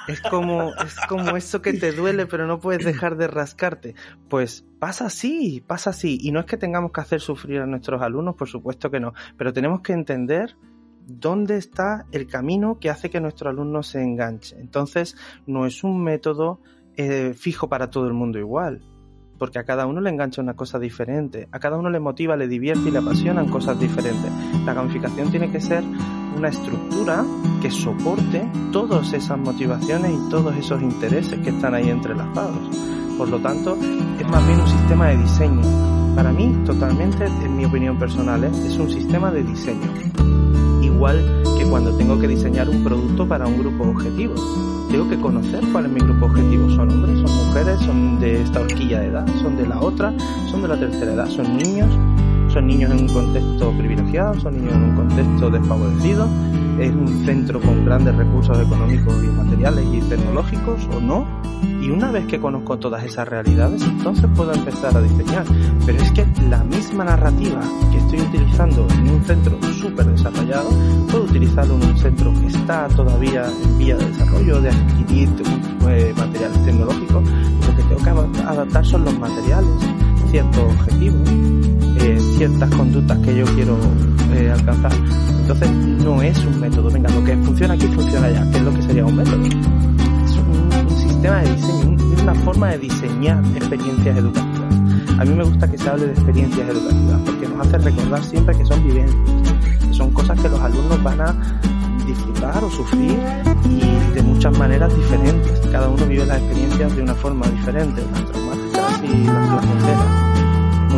Es 0.08 0.22
como, 0.22 0.72
es 0.74 0.96
como 1.06 1.36
eso 1.36 1.60
que 1.60 1.74
te 1.74 1.92
duele, 1.92 2.26
pero 2.26 2.46
no 2.46 2.60
puedes 2.60 2.84
dejar 2.84 3.16
de 3.18 3.26
rascarte. 3.26 3.94
Pues 4.30 4.64
pasa 4.78 5.06
así, 5.06 5.62
pasa 5.66 5.90
así. 5.90 6.18
Y 6.22 6.32
no 6.32 6.40
es 6.40 6.46
que 6.46 6.56
tengamos 6.56 6.92
que 6.92 7.02
hacer 7.02 7.20
sufrir 7.20 7.60
a 7.60 7.66
nuestros 7.66 8.00
alumnos, 8.00 8.34
por 8.34 8.48
supuesto 8.48 8.90
que 8.90 9.00
no, 9.00 9.12
pero 9.36 9.52
tenemos 9.52 9.82
que 9.82 9.92
entender 9.92 10.56
dónde 11.08 11.56
está 11.56 12.06
el 12.12 12.26
camino 12.26 12.78
que 12.78 12.90
hace 12.90 13.10
que 13.10 13.20
nuestro 13.20 13.48
alumno 13.48 13.82
se 13.82 14.02
enganche. 14.02 14.56
Entonces, 14.60 15.16
no 15.46 15.66
es 15.66 15.82
un 15.82 16.02
método 16.02 16.60
eh, 16.96 17.34
fijo 17.34 17.68
para 17.68 17.90
todo 17.90 18.06
el 18.06 18.12
mundo 18.12 18.38
igual, 18.38 18.82
porque 19.38 19.58
a 19.58 19.64
cada 19.64 19.86
uno 19.86 20.00
le 20.00 20.10
engancha 20.10 20.42
una 20.42 20.54
cosa 20.54 20.78
diferente, 20.78 21.48
a 21.50 21.58
cada 21.58 21.78
uno 21.78 21.88
le 21.90 21.98
motiva, 21.98 22.36
le 22.36 22.46
divierte 22.46 22.88
y 22.88 22.92
le 22.92 22.98
apasionan 22.98 23.48
cosas 23.48 23.80
diferentes. 23.80 24.30
La 24.66 24.74
gamificación 24.74 25.30
tiene 25.30 25.50
que 25.50 25.60
ser 25.60 25.82
una 26.36 26.48
estructura 26.48 27.24
que 27.62 27.70
soporte 27.70 28.46
todas 28.70 29.12
esas 29.12 29.38
motivaciones 29.38 30.12
y 30.12 30.28
todos 30.28 30.54
esos 30.56 30.82
intereses 30.82 31.38
que 31.40 31.50
están 31.50 31.74
ahí 31.74 31.88
entrelazados. 31.88 32.76
Por 33.16 33.28
lo 33.30 33.40
tanto, 33.40 33.76
es 33.76 34.28
más 34.28 34.46
bien 34.46 34.60
un 34.60 34.68
sistema 34.68 35.08
de 35.08 35.16
diseño. 35.16 35.62
Para 36.14 36.32
mí, 36.32 36.52
totalmente, 36.66 37.24
en 37.24 37.56
mi 37.56 37.64
opinión 37.64 37.98
personal, 37.98 38.44
¿eh? 38.44 38.50
es 38.66 38.76
un 38.76 38.90
sistema 38.90 39.30
de 39.30 39.42
diseño 39.42 39.88
igual 40.98 41.24
que 41.56 41.64
cuando 41.64 41.96
tengo 41.96 42.18
que 42.18 42.26
diseñar 42.26 42.68
un 42.68 42.82
producto 42.82 43.24
para 43.24 43.46
un 43.46 43.56
grupo 43.56 43.84
objetivo. 43.84 44.34
Tengo 44.90 45.08
que 45.08 45.16
conocer 45.16 45.62
cuál 45.70 45.86
es 45.86 45.92
mi 45.92 46.00
grupo 46.00 46.26
objetivo. 46.26 46.68
Son 46.70 46.90
hombres, 46.90 47.20
son 47.20 47.46
mujeres, 47.46 47.78
son 47.80 48.18
de 48.18 48.42
esta 48.42 48.60
horquilla 48.60 48.98
de 48.98 49.06
edad, 49.06 49.26
son 49.40 49.56
de 49.56 49.64
la 49.68 49.80
otra, 49.80 50.12
son 50.50 50.62
de 50.62 50.68
la 50.68 50.76
tercera 50.76 51.12
edad, 51.12 51.28
son 51.28 51.56
niños, 51.56 51.88
son 52.52 52.66
niños 52.66 52.90
en 52.90 53.02
un 53.02 53.08
contexto 53.14 53.70
privilegiado, 53.78 54.40
son 54.40 54.56
niños 54.56 54.74
en 54.74 54.82
un 54.82 54.96
contexto 54.96 55.50
desfavorecido, 55.50 56.26
es 56.78 56.94
un 56.94 57.24
centro 57.24 57.60
con 57.60 57.84
grandes 57.84 58.14
recursos 58.14 58.58
económicos 58.58 59.14
y 59.22 59.26
materiales 59.28 59.84
y 59.92 60.00
tecnológicos 60.02 60.86
o 60.94 61.00
no. 61.00 61.26
Y 61.80 61.90
una 61.90 62.10
vez 62.10 62.26
que 62.26 62.38
conozco 62.38 62.78
todas 62.78 63.04
esas 63.04 63.26
realidades, 63.28 63.82
entonces 63.82 64.26
puedo 64.36 64.52
empezar 64.52 64.96
a 64.96 65.00
diseñar. 65.00 65.44
Pero 65.86 66.02
es 66.02 66.10
que 66.12 66.26
la 66.48 66.62
misma 66.64 67.04
narrativa 67.04 67.60
que 67.90 67.98
estoy 67.98 68.20
utilizando 68.20 68.86
en 68.94 69.10
un 69.10 69.24
centro 69.24 69.58
súper 69.72 70.06
desarrollado, 70.06 70.68
puedo 71.10 71.24
utilizarlo 71.24 71.74
en 71.76 71.84
un 71.84 71.96
centro 71.96 72.32
que 72.40 72.46
está 72.46 72.88
todavía 72.88 73.46
en 73.64 73.78
vía 73.78 73.96
de 73.96 74.06
desarrollo, 74.06 74.60
de 74.60 74.70
adquirir 74.70 75.28
materiales 76.16 76.64
tecnológicos. 76.64 77.24
Lo 77.24 77.76
que 77.76 77.82
tengo 77.82 78.02
que 78.02 78.40
adaptar 78.40 78.84
son 78.84 79.04
los 79.04 79.18
materiales, 79.18 79.70
ciertos 80.30 80.62
objetivos, 80.62 81.28
eh, 82.00 82.17
ciertas 82.38 82.70
conductas 82.70 83.18
que 83.18 83.34
yo 83.34 83.44
quiero 83.46 83.76
eh, 84.32 84.48
alcanzar. 84.52 84.92
Entonces 85.40 85.70
no 86.04 86.22
es 86.22 86.38
un 86.44 86.60
método, 86.60 86.88
venga, 86.88 87.10
lo 87.10 87.24
que 87.24 87.36
funciona 87.38 87.74
aquí 87.74 87.86
funciona 87.88 88.28
allá, 88.28 88.48
que 88.52 88.58
es 88.58 88.62
lo 88.62 88.72
que 88.74 88.82
sería 88.82 89.04
un 89.04 89.16
método. 89.16 89.44
Es 89.44 90.36
un, 90.36 90.96
sistema 90.96 91.42
de 91.42 91.54
diseño, 91.56 92.14
es 92.14 92.22
una 92.22 92.34
forma 92.36 92.68
de 92.68 92.78
diseñar 92.78 93.44
experiencias 93.56 94.18
educativas. 94.18 94.74
A 95.18 95.24
mí 95.24 95.34
me 95.34 95.42
gusta 95.42 95.68
que 95.68 95.78
se 95.78 95.88
hable 95.88 96.06
de 96.06 96.12
experiencias 96.12 96.68
educativas 96.68 97.20
porque 97.26 97.48
nos 97.48 97.66
hace 97.66 97.78
recordar 97.78 98.22
siempre 98.22 98.56
que 98.56 98.64
son 98.64 98.84
vivencias, 98.84 99.96
son 99.96 100.10
cosas 100.12 100.40
que 100.40 100.48
los 100.48 100.60
alumnos 100.60 101.02
van 101.02 101.20
a 101.20 101.34
disfrutar 102.06 102.62
o 102.62 102.70
sufrir 102.70 103.18
y 103.68 104.14
de 104.14 104.22
muchas 104.22 104.56
maneras 104.56 104.94
diferentes. 104.94 105.58
Cada 105.72 105.88
uno 105.88 106.06
vive 106.06 106.24
las 106.24 106.38
experiencias 106.38 106.94
de 106.94 107.02
una 107.02 107.14
forma 107.14 107.48
diferente, 107.48 108.00
las 108.12 108.24
traumáticas 108.26 109.02
y 109.02 109.24
las 109.24 109.48
placenteras. 109.48 110.27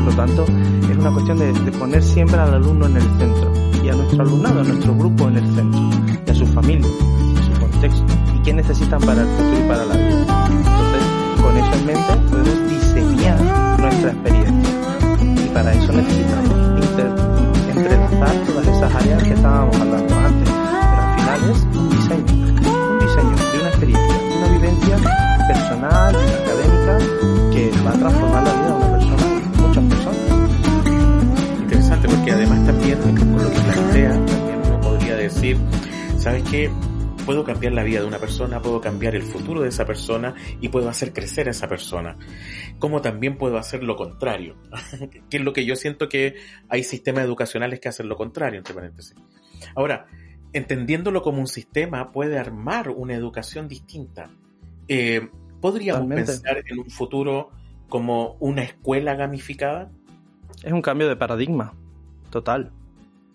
Por 0.05 0.15
lo 0.15 0.17
tanto, 0.17 0.45
es 0.91 0.97
una 0.97 1.13
cuestión 1.13 1.39
de, 1.39 1.73
poner 1.73 2.03
siempre 2.03 2.39
al 2.39 2.55
alumno 2.55 2.87
en 2.87 2.97
el 2.97 3.03
centro 3.03 3.53
y 3.85 3.89
a 3.91 3.93
nuestro 3.93 4.23
alumnado, 4.23 4.61
a 4.61 4.65
nuestro 4.65 4.95
grupo 4.95 5.29
en 5.29 5.37
el 5.37 5.55
centro 5.55 5.81
y 6.27 6.31
a 6.31 6.35
su 6.35 6.47
familia, 6.47 6.89
a 6.89 7.55
su 7.55 7.61
contexto 7.61 8.07
y 8.35 8.43
qué 8.43 8.55
necesitan 8.55 9.01
para 9.03 9.21
el 9.21 9.29
futuro 9.29 9.59
y 9.59 9.69
para 9.69 9.85
la 9.85 9.97
vida. 9.97 10.47
Entonces, 10.49 11.43
con 11.43 11.57
eso 11.57 11.73
en 11.75 11.87
mente 11.87 12.17
podemos 12.31 12.71
diseñar 12.71 13.79
nuestra 13.79 14.11
experiencia 14.13 14.75
y 15.45 15.49
para 15.51 15.75
eso 15.75 15.93
necesitamos 15.93 16.61
entrelazar 17.69 18.47
todas 18.47 18.67
esas 18.67 18.95
áreas 18.95 19.23
que 19.23 19.33
estábamos 19.35 19.77
hablando 19.77 20.15
antes. 20.15 20.51
Pero 20.51 21.03
al 21.03 21.15
final 21.21 21.51
es 21.51 21.77
un 21.77 21.91
diseño, 21.91 22.25
un 22.91 22.99
diseño 23.01 23.37
de 23.37 23.59
una 23.61 23.69
experiencia, 23.69 24.17
una 24.39 24.49
vivencia 24.49 24.97
personal, 25.47 26.17
académica 26.17 26.99
que 27.53 27.71
va 27.85 27.91
a 27.91 27.99
transformar 27.99 28.45
la 28.45 28.53
vida 28.55 28.70
porque 32.21 32.33
además 32.33 32.67
también 32.67 32.99
con 32.99 33.33
lo 33.33 33.51
que 33.51 33.61
plantea, 33.61 34.11
también 34.27 34.59
uno 34.67 34.81
podría 34.83 35.17
decir, 35.17 35.57
¿sabes 36.19 36.43
qué? 36.51 36.71
Puedo 37.25 37.45
cambiar 37.45 37.73
la 37.73 37.83
vida 37.83 38.01
de 38.01 38.07
una 38.07 38.19
persona, 38.19 38.61
puedo 38.61 38.79
cambiar 38.79 39.15
el 39.15 39.23
futuro 39.23 39.63
de 39.63 39.71
esa 39.71 39.87
persona 39.87 40.35
y 40.61 40.69
puedo 40.69 40.91
hacer 40.91 41.15
crecer 41.15 41.49
a 41.49 41.53
esa 41.53 41.67
persona. 41.67 42.19
Como 42.79 43.01
también 43.01 43.39
puedo 43.39 43.57
hacer 43.57 43.83
lo 43.83 43.97
contrario, 43.97 44.57
que 45.31 45.39
es 45.39 45.43
lo 45.43 45.55
que 45.55 45.65
yo 45.65 45.77
siento 45.77 46.11
que 46.11 46.35
hay 46.69 46.83
sistemas 46.83 47.25
educacionales 47.25 47.81
que 47.81 47.89
hacen 47.89 48.07
lo 48.07 48.17
contrario, 48.17 48.59
entre 48.59 48.75
paréntesis. 48.75 49.17
Ahora, 49.75 50.07
entendiéndolo 50.53 51.23
como 51.23 51.41
un 51.41 51.49
sistema, 51.49 52.13
puede 52.13 52.39
armar 52.39 52.91
una 52.91 53.15
educación 53.15 53.67
distinta. 53.67 54.29
Eh, 54.89 55.31
¿Podríamos 55.63 56.07
pensar 56.07 56.63
en 56.67 56.81
un 56.81 56.91
futuro 56.91 57.49
como 57.89 58.37
una 58.41 58.63
escuela 58.63 59.15
gamificada? 59.15 59.91
Es 60.63 60.73
un 60.73 60.83
cambio 60.83 61.09
de 61.09 61.17
paradigma 61.17 61.80
total. 62.31 62.73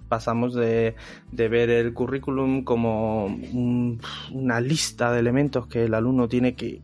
Pasamos 0.10 0.54
de, 0.54 0.96
ver 1.32 1.70
el 1.70 1.94
currículum 1.94 2.64
como 2.64 3.26
una 3.26 4.62
lista 4.62 5.12
de 5.12 5.20
elementos 5.20 5.68
que 5.68 5.86
el 5.86 5.94
alumno 5.96 6.28
tiene 6.28 6.56
que, 6.56 6.82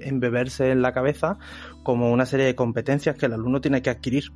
embeberse 0.00 0.70
en 0.70 0.80
la 0.80 0.92
cabeza, 0.92 1.38
como 1.82 2.10
una 2.10 2.26
serie 2.26 2.46
de 2.46 2.54
competencias 2.54 3.16
que 3.16 3.26
el 3.26 3.34
alumno 3.34 3.60
tiene 3.60 3.82
que 3.82 3.90
adquirir. 3.90 4.32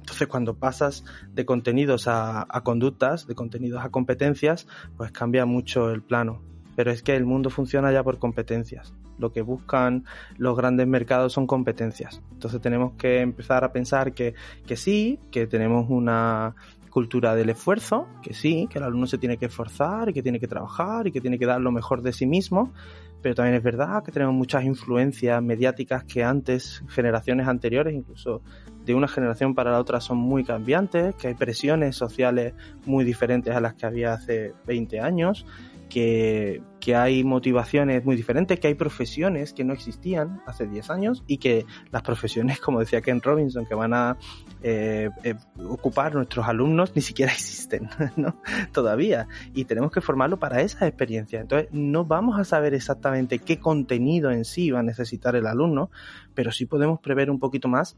Entonces, 0.00 0.26
cuando 0.26 0.54
pasas 0.54 1.04
de 1.32 1.44
contenidos 1.44 2.08
a, 2.08 2.46
a, 2.48 2.62
conductas, 2.62 3.26
de 3.26 3.34
contenidos 3.34 3.84
a 3.84 3.90
competencias, 3.90 4.66
pues 4.96 5.12
cambia 5.12 5.44
mucho 5.46 5.90
el 5.90 6.02
plano. 6.02 6.53
Pero 6.76 6.90
es 6.90 7.02
que 7.02 7.14
el 7.14 7.24
mundo 7.24 7.50
funciona 7.50 7.92
ya 7.92 8.02
por 8.02 8.18
competencias. 8.18 8.94
Lo 9.18 9.32
que 9.32 9.42
buscan 9.42 10.04
los 10.36 10.56
grandes 10.56 10.86
mercados 10.86 11.32
son 11.32 11.46
competencias. 11.46 12.22
Entonces 12.32 12.60
tenemos 12.60 12.92
que 12.94 13.20
empezar 13.20 13.64
a 13.64 13.72
pensar 13.72 14.12
que, 14.12 14.34
que 14.66 14.76
sí, 14.76 15.18
que 15.30 15.46
tenemos 15.46 15.86
una 15.88 16.54
cultura 16.94 17.34
del 17.34 17.50
esfuerzo, 17.50 18.06
que 18.22 18.34
sí, 18.34 18.68
que 18.70 18.78
el 18.78 18.84
alumno 18.84 19.08
se 19.08 19.18
tiene 19.18 19.36
que 19.36 19.46
esforzar 19.46 20.08
y 20.08 20.12
que 20.12 20.22
tiene 20.22 20.38
que 20.38 20.46
trabajar 20.46 21.08
y 21.08 21.10
que 21.10 21.20
tiene 21.20 21.40
que 21.40 21.46
dar 21.46 21.60
lo 21.60 21.72
mejor 21.72 22.02
de 22.02 22.12
sí 22.12 22.24
mismo, 22.24 22.72
pero 23.20 23.34
también 23.34 23.56
es 23.56 23.64
verdad 23.64 24.04
que 24.04 24.12
tenemos 24.12 24.34
muchas 24.34 24.64
influencias 24.64 25.42
mediáticas 25.42 26.04
que 26.04 26.22
antes, 26.22 26.84
generaciones 26.88 27.48
anteriores, 27.48 27.94
incluso 27.94 28.42
de 28.84 28.94
una 28.94 29.08
generación 29.08 29.56
para 29.56 29.72
la 29.72 29.80
otra, 29.80 30.00
son 30.00 30.18
muy 30.18 30.44
cambiantes, 30.44 31.14
que 31.16 31.28
hay 31.28 31.34
presiones 31.34 31.96
sociales 31.96 32.54
muy 32.86 33.02
diferentes 33.02 33.56
a 33.56 33.60
las 33.60 33.74
que 33.74 33.86
había 33.86 34.12
hace 34.12 34.52
20 34.66 35.00
años 35.00 35.46
que, 35.94 36.62
hay 36.94 37.24
motivaciones 37.24 38.04
muy 38.04 38.16
diferentes, 38.16 38.58
que 38.58 38.66
hay 38.66 38.74
profesiones 38.74 39.52
que 39.54 39.64
no 39.64 39.72
existían 39.72 40.42
hace 40.44 40.66
10 40.66 40.90
años 40.90 41.24
y 41.26 41.38
que 41.38 41.64
las 41.92 42.02
profesiones, 42.02 42.58
como 42.60 42.80
decía 42.80 43.00
Ken 43.00 43.22
Robinson, 43.22 43.64
que 43.64 43.74
van 43.74 43.94
a 43.94 44.18
eh, 44.62 45.08
eh, 45.22 45.34
ocupar 45.66 46.14
nuestros 46.14 46.46
alumnos 46.46 46.94
ni 46.96 47.00
siquiera 47.00 47.32
existen, 47.32 47.88
¿no? 48.16 48.40
Todavía. 48.72 49.28
Y 49.54 49.64
tenemos 49.66 49.92
que 49.92 50.00
formarlo 50.00 50.38
para 50.38 50.60
esas 50.60 50.82
experiencias. 50.82 51.42
Entonces, 51.42 51.68
no 51.72 52.04
vamos 52.04 52.38
a 52.38 52.44
saber 52.44 52.74
exactamente 52.74 53.38
qué 53.38 53.58
contenido 53.58 54.30
en 54.30 54.44
sí 54.44 54.70
va 54.72 54.80
a 54.80 54.82
necesitar 54.82 55.36
el 55.36 55.46
alumno, 55.46 55.90
pero 56.34 56.50
sí 56.50 56.66
podemos 56.66 57.00
prever 57.00 57.30
un 57.30 57.38
poquito 57.38 57.68
más 57.68 57.96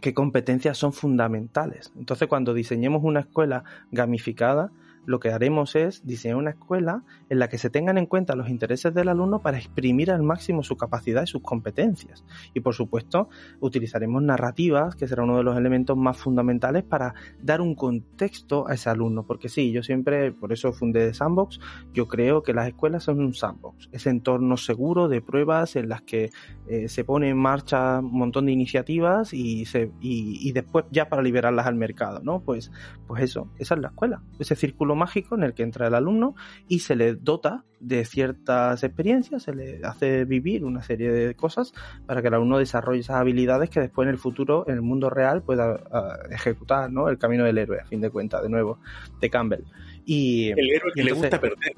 qué 0.00 0.14
competencias 0.14 0.78
son 0.78 0.92
fundamentales. 0.92 1.92
Entonces, 1.96 2.28
cuando 2.28 2.54
diseñemos 2.54 3.02
una 3.04 3.20
escuela 3.20 3.64
gamificada, 3.90 4.72
lo 5.06 5.20
que 5.20 5.30
haremos 5.30 5.76
es 5.76 6.04
diseñar 6.04 6.36
una 6.36 6.50
escuela 6.50 7.04
en 7.30 7.38
la 7.38 7.48
que 7.48 7.58
se 7.58 7.70
tengan 7.70 7.96
en 7.96 8.06
cuenta 8.06 8.36
los 8.36 8.48
intereses 8.48 8.92
del 8.92 9.08
alumno 9.08 9.40
para 9.40 9.56
exprimir 9.56 10.10
al 10.10 10.22
máximo 10.22 10.62
su 10.62 10.76
capacidad 10.76 11.22
y 11.22 11.26
sus 11.26 11.42
competencias. 11.42 12.24
Y 12.54 12.60
por 12.60 12.74
supuesto, 12.74 13.28
utilizaremos 13.60 14.22
narrativas, 14.22 14.96
que 14.96 15.06
será 15.06 15.22
uno 15.22 15.36
de 15.36 15.44
los 15.44 15.56
elementos 15.56 15.96
más 15.96 16.16
fundamentales 16.16 16.84
para 16.84 17.14
dar 17.40 17.60
un 17.60 17.74
contexto 17.74 18.68
a 18.68 18.74
ese 18.74 18.90
alumno. 18.90 19.24
Porque 19.24 19.48
sí, 19.48 19.70
yo 19.72 19.82
siempre, 19.82 20.32
por 20.32 20.52
eso 20.52 20.72
fundé 20.72 21.14
Sandbox, 21.14 21.60
yo 21.92 22.08
creo 22.08 22.42
que 22.42 22.52
las 22.52 22.66
escuelas 22.66 23.04
son 23.04 23.20
un 23.20 23.32
sandbox, 23.32 23.88
ese 23.92 24.10
entorno 24.10 24.56
seguro 24.56 25.08
de 25.08 25.20
pruebas 25.20 25.76
en 25.76 25.88
las 25.88 26.02
que 26.02 26.30
eh, 26.68 26.88
se 26.88 27.04
pone 27.04 27.28
en 27.28 27.38
marcha 27.38 28.00
un 28.00 28.18
montón 28.18 28.46
de 28.46 28.52
iniciativas 28.52 29.32
y, 29.32 29.66
se, 29.66 29.92
y, 30.00 30.48
y 30.48 30.52
después 30.52 30.86
ya 30.90 31.08
para 31.08 31.22
liberarlas 31.22 31.66
al 31.66 31.76
mercado, 31.76 32.20
¿no? 32.22 32.40
Pues, 32.40 32.72
pues 33.06 33.22
eso, 33.22 33.48
esa 33.58 33.74
es 33.74 33.80
la 33.80 33.88
escuela, 33.88 34.22
ese 34.38 34.56
círculo 34.56 34.95
mágico 34.96 35.36
en 35.36 35.44
el 35.44 35.54
que 35.54 35.62
entra 35.62 35.86
el 35.86 35.94
alumno 35.94 36.34
y 36.68 36.80
se 36.80 36.96
le 36.96 37.14
dota 37.14 37.64
de 37.78 38.04
ciertas 38.04 38.82
experiencias, 38.82 39.42
se 39.42 39.54
le 39.54 39.80
hace 39.84 40.24
vivir 40.24 40.64
una 40.64 40.82
serie 40.82 41.10
de 41.10 41.34
cosas 41.34 41.72
para 42.06 42.22
que 42.22 42.28
el 42.28 42.34
alumno 42.34 42.58
desarrolle 42.58 43.00
esas 43.00 43.16
habilidades 43.16 43.70
que 43.70 43.80
después 43.80 44.06
en 44.06 44.12
el 44.12 44.18
futuro, 44.18 44.64
en 44.66 44.74
el 44.74 44.82
mundo 44.82 45.10
real, 45.10 45.42
pueda 45.42 45.78
ah, 45.92 46.16
ejecutar, 46.30 46.90
¿no? 46.90 47.08
El 47.08 47.18
camino 47.18 47.44
del 47.44 47.58
héroe, 47.58 47.80
a 47.80 47.84
fin 47.84 48.00
de 48.00 48.10
cuentas, 48.10 48.42
de 48.42 48.48
nuevo, 48.48 48.80
de 49.20 49.30
Campbell. 49.30 49.64
Y, 50.04 50.50
el 50.50 50.70
héroe 50.70 50.92
que 50.94 51.04
le 51.04 51.12
gusta 51.12 51.40
perder. 51.40 51.74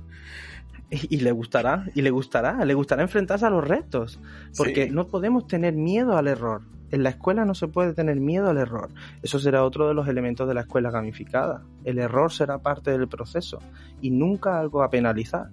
Y, 0.91 1.19
le 1.19 1.33
gustará, 1.33 1.85
y 1.95 2.01
le 2.01 2.11
gustará, 2.11 2.65
le 2.65 2.73
gustará 2.73 3.03
enfrentarse 3.03 3.45
a 3.45 3.51
los 3.51 3.67
retos, 3.67 4.19
porque 4.57 4.89
no 4.89 5.07
podemos 5.07 5.47
tener 5.47 5.75
miedo 5.75 6.17
al 6.17 6.29
error. 6.29 6.63
En 6.91 7.03
la 7.03 7.11
escuela 7.11 7.45
no 7.45 7.55
se 7.55 7.69
puede 7.69 7.93
tener 7.93 8.19
miedo 8.21 8.49
al 8.49 8.57
error. 8.57 8.89
Eso 9.23 9.39
será 9.39 9.65
otro 9.65 9.87
de 9.87 9.95
los 9.95 10.09
elementos 10.09 10.49
de 10.49 10.55
la 10.55 10.63
escuela 10.63 10.91
gamificada. 10.91 11.63
El 11.85 11.99
error 11.99 12.33
será 12.33 12.59
parte 12.59 12.91
del 12.91 13.09
proceso 13.09 13.59
y 14.01 14.11
nunca 14.11 14.59
algo 14.59 14.83
a 14.83 14.89
penalizar. 14.89 15.51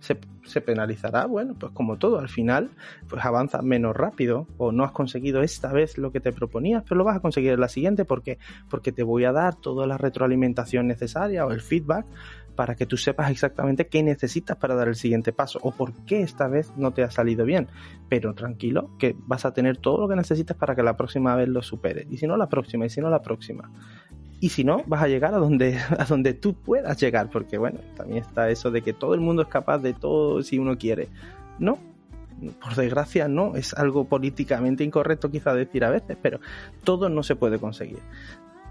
Se, 0.00 0.18
se, 0.44 0.60
penalizará, 0.60 1.24
bueno, 1.24 1.54
pues 1.58 1.72
como 1.72 1.96
todo, 1.96 2.18
al 2.18 2.28
final, 2.28 2.68
pues 3.08 3.24
avanzas 3.24 3.62
menos 3.62 3.96
rápido 3.96 4.46
o 4.58 4.70
no 4.70 4.84
has 4.84 4.92
conseguido 4.92 5.40
esta 5.42 5.72
vez 5.72 5.96
lo 5.96 6.12
que 6.12 6.20
te 6.20 6.30
proponías, 6.30 6.82
pero 6.82 6.96
lo 6.96 7.04
vas 7.04 7.16
a 7.16 7.20
conseguir 7.20 7.52
en 7.52 7.60
la 7.60 7.68
siguiente 7.68 8.04
porque, 8.04 8.38
porque 8.68 8.92
te 8.92 9.02
voy 9.02 9.24
a 9.24 9.32
dar 9.32 9.54
toda 9.54 9.86
la 9.86 9.96
retroalimentación 9.96 10.86
necesaria 10.86 11.46
o 11.46 11.52
el 11.52 11.62
feedback 11.62 12.04
para 12.54 12.74
que 12.74 12.86
tú 12.86 12.96
sepas 12.96 13.30
exactamente 13.30 13.86
qué 13.88 14.02
necesitas 14.02 14.56
para 14.56 14.74
dar 14.74 14.88
el 14.88 14.94
siguiente 14.94 15.32
paso 15.32 15.58
o 15.62 15.72
por 15.72 15.92
qué 16.04 16.22
esta 16.22 16.48
vez 16.48 16.72
no 16.76 16.92
te 16.92 17.02
ha 17.02 17.10
salido 17.10 17.44
bien. 17.44 17.68
Pero 18.08 18.34
tranquilo, 18.34 18.90
que 18.98 19.16
vas 19.26 19.44
a 19.44 19.52
tener 19.52 19.76
todo 19.76 20.00
lo 20.00 20.08
que 20.08 20.16
necesitas 20.16 20.56
para 20.56 20.74
que 20.74 20.82
la 20.82 20.96
próxima 20.96 21.34
vez 21.36 21.48
lo 21.48 21.62
superes. 21.62 22.06
Y 22.10 22.16
si 22.16 22.26
no, 22.26 22.36
la 22.36 22.48
próxima, 22.48 22.86
y 22.86 22.90
si 22.90 23.00
no, 23.00 23.10
la 23.10 23.22
próxima. 23.22 23.70
Y 24.40 24.50
si 24.50 24.64
no, 24.64 24.82
vas 24.86 25.02
a 25.02 25.08
llegar 25.08 25.34
a 25.34 25.38
donde, 25.38 25.78
a 25.98 26.04
donde 26.04 26.34
tú 26.34 26.54
puedas 26.54 27.00
llegar, 27.00 27.30
porque 27.30 27.58
bueno, 27.58 27.80
también 27.96 28.22
está 28.22 28.50
eso 28.50 28.70
de 28.70 28.82
que 28.82 28.92
todo 28.92 29.14
el 29.14 29.20
mundo 29.20 29.42
es 29.42 29.48
capaz 29.48 29.78
de 29.78 29.94
todo 29.94 30.42
si 30.42 30.58
uno 30.58 30.78
quiere. 30.78 31.08
No, 31.58 31.78
por 32.62 32.74
desgracia 32.74 33.28
no, 33.28 33.56
es 33.56 33.74
algo 33.74 34.04
políticamente 34.04 34.84
incorrecto 34.84 35.30
quizá 35.30 35.54
decir 35.54 35.84
a 35.84 35.90
veces, 35.90 36.16
pero 36.20 36.40
todo 36.84 37.08
no 37.08 37.22
se 37.22 37.36
puede 37.36 37.58
conseguir. 37.58 38.00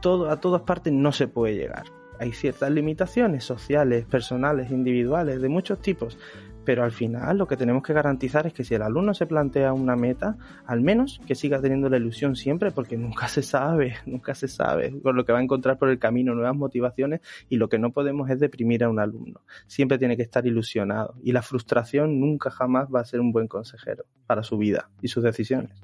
Todo, 0.01 0.29
a 0.29 0.39
todas 0.41 0.63
partes 0.63 0.91
no 0.91 1.13
se 1.13 1.27
puede 1.29 1.55
llegar 1.55 1.85
hay 2.23 2.31
ciertas 2.31 2.71
limitaciones 2.71 3.43
sociales, 3.43 4.05
personales, 4.05 4.71
individuales, 4.71 5.41
de 5.41 5.49
muchos 5.49 5.81
tipos, 5.81 6.17
pero 6.63 6.85
al 6.85 6.93
final 6.93 7.37
lo 7.37 7.47
que 7.47 7.57
tenemos 7.57 7.83
que 7.83 7.91
garantizar 7.91 8.47
es 8.47 8.53
que 8.53 8.63
si 8.63 8.73
el 8.73 8.81
alumno 8.81 9.13
se 9.13 9.25
plantea 9.25 9.73
una 9.73 9.97
meta, 9.97 10.37
al 10.65 10.79
menos 10.79 11.19
que 11.27 11.35
siga 11.35 11.59
teniendo 11.59 11.89
la 11.89 11.97
ilusión 11.97 12.37
siempre, 12.37 12.71
porque 12.71 12.95
nunca 12.95 13.27
se 13.27 13.43
sabe, 13.43 13.97
nunca 14.05 14.35
se 14.35 14.47
sabe 14.47 15.01
con 15.01 15.17
lo 15.17 15.25
que 15.25 15.33
va 15.33 15.39
a 15.39 15.43
encontrar 15.43 15.77
por 15.77 15.89
el 15.89 15.99
camino, 15.99 16.33
nuevas 16.33 16.55
motivaciones, 16.55 17.19
y 17.49 17.57
lo 17.57 17.67
que 17.67 17.77
no 17.77 17.91
podemos 17.91 18.29
es 18.29 18.39
deprimir 18.39 18.85
a 18.85 18.89
un 18.89 18.99
alumno. 18.99 19.41
Siempre 19.67 19.97
tiene 19.97 20.15
que 20.15 20.23
estar 20.23 20.47
ilusionado, 20.47 21.15
y 21.21 21.33
la 21.33 21.41
frustración 21.41 22.21
nunca 22.21 22.49
jamás 22.51 22.87
va 22.87 23.01
a 23.01 23.05
ser 23.05 23.19
un 23.19 23.33
buen 23.33 23.49
consejero 23.49 24.05
para 24.27 24.43
su 24.43 24.57
vida 24.57 24.89
y 25.01 25.09
sus 25.09 25.23
decisiones. 25.25 25.81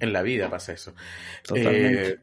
En 0.00 0.12
la 0.12 0.22
vida 0.22 0.48
pasa 0.48 0.72
eso. 0.72 0.94
Totalmente. 1.42 2.10
Eh, 2.10 2.18